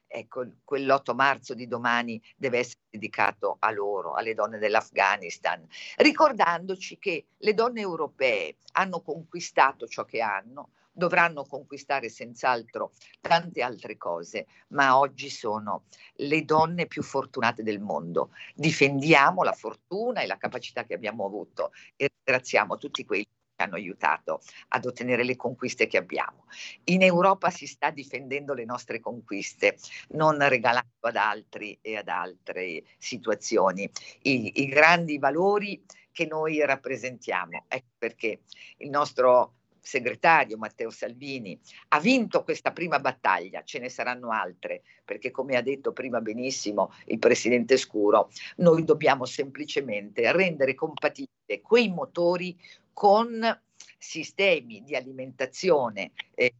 [0.09, 5.65] ecco, quell'8 marzo di domani deve essere dedicato a loro, alle donne dell'Afghanistan,
[5.97, 12.91] ricordandoci che le donne europee hanno conquistato ciò che hanno, dovranno conquistare senz'altro
[13.21, 15.85] tante altre cose, ma oggi sono
[16.15, 18.31] le donne più fortunate del mondo.
[18.55, 23.27] Difendiamo la fortuna e la capacità che abbiamo avuto e ringraziamo tutti quelli
[23.63, 26.47] hanno aiutato ad ottenere le conquiste che abbiamo.
[26.85, 29.77] In Europa si sta difendendo le nostre conquiste,
[30.11, 33.89] non regalando ad altri e ad altre situazioni
[34.23, 37.65] i, i grandi valori che noi rappresentiamo.
[37.69, 38.41] Ecco perché
[38.79, 45.31] il nostro segretario Matteo Salvini ha vinto questa prima battaglia, ce ne saranno altre, perché
[45.31, 52.59] come ha detto prima benissimo il presidente Scuro, noi dobbiamo semplicemente rendere compatibili quei motori
[52.99, 53.63] con
[53.97, 56.53] sistemi di alimentazione eh,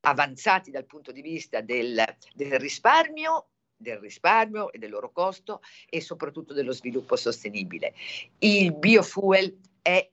[0.00, 2.02] avanzati dal punto di vista del,
[2.34, 7.94] del risparmio del risparmio e del loro costo e soprattutto dello sviluppo sostenibile.
[8.40, 10.10] Il biofuel è,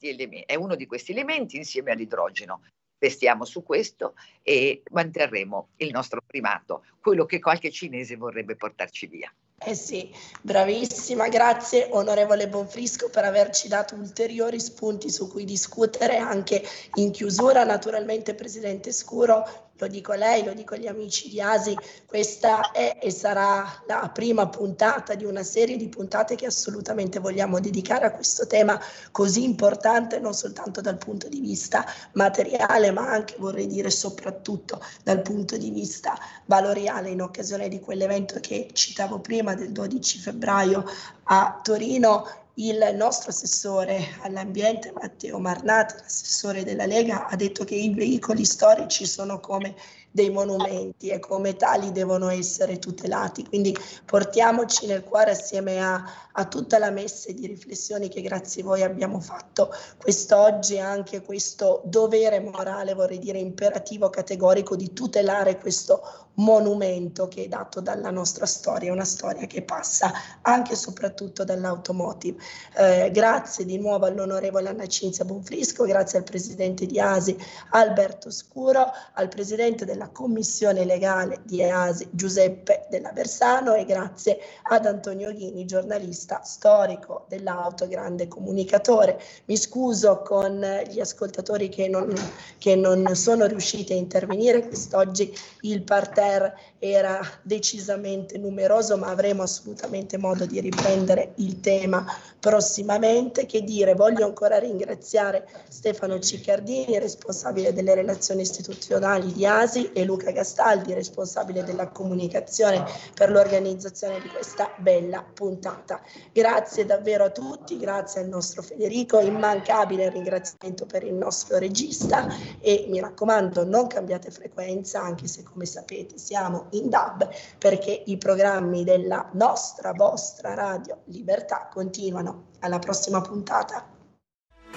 [0.00, 2.62] eleme- è uno di questi elementi insieme all'idrogeno.
[2.98, 9.32] Investiamo su questo e manterremo il nostro primato, quello che qualche cinese vorrebbe portarci via.
[9.62, 16.62] Eh sì, bravissima, grazie onorevole Bonfrisco per averci dato ulteriori spunti su cui discutere anche
[16.94, 17.62] in chiusura.
[17.64, 21.76] Naturalmente Presidente Scuro, lo dico a lei, lo dico agli amici di Asi,
[22.06, 27.58] questa è e sarà la prima puntata di una serie di puntate che assolutamente vogliamo
[27.60, 28.78] dedicare a questo tema
[29.10, 35.22] così importante non soltanto dal punto di vista materiale ma anche vorrei dire soprattutto dal
[35.22, 37.08] punto di vista valoriale.
[37.10, 40.84] In occasione di quell'evento che citavo prima del 12 febbraio
[41.24, 47.94] a Torino il nostro assessore all'ambiente Matteo Marnat, l'assessore della Lega, ha detto che i
[47.94, 49.74] veicoli storici sono come
[50.10, 53.46] dei monumenti e come tali devono essere tutelati.
[53.46, 58.64] Quindi portiamoci nel cuore assieme a, a tutta la messe di riflessioni che grazie a
[58.66, 66.29] voi abbiamo fatto quest'oggi anche questo dovere morale, vorrei dire imperativo categorico di tutelare questo
[66.34, 70.12] monumento che è dato dalla nostra storia, una storia che passa
[70.42, 72.42] anche e soprattutto dall'automotive.
[72.76, 77.36] Eh, grazie di nuovo all'onorevole Anna Cinzia Bonfrisco, grazie al presidente di ASI
[77.70, 84.86] Alberto Scuro, al presidente della commissione legale di ASI Giuseppe Della Versano e grazie ad
[84.86, 89.20] Antonio Ghini, giornalista storico dell'auto, grande comunicatore.
[89.46, 92.14] Mi scuso con gli ascoltatori che non,
[92.58, 96.54] che non sono riusciti a intervenire, quest'oggi il parterre terra.
[96.82, 102.06] Era decisamente numeroso, ma avremo assolutamente modo di riprendere il tema
[102.40, 103.44] prossimamente.
[103.44, 110.30] Che dire, voglio ancora ringraziare Stefano Ciccardini, responsabile delle relazioni istituzionali di ASI, e Luca
[110.30, 112.82] Gastaldi, responsabile della comunicazione
[113.14, 116.00] per l'organizzazione di questa bella puntata.
[116.32, 122.26] Grazie davvero a tutti, grazie al nostro Federico, immancabile ringraziamento per il nostro regista
[122.58, 128.16] e mi raccomando non cambiate frequenza anche se come sapete siamo in DAB perché i
[128.16, 132.48] programmi della nostra, vostra radio Libertà continuano.
[132.60, 133.86] Alla prossima puntata.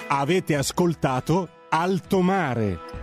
[0.08, 3.03] Avete ascoltato Alto Mare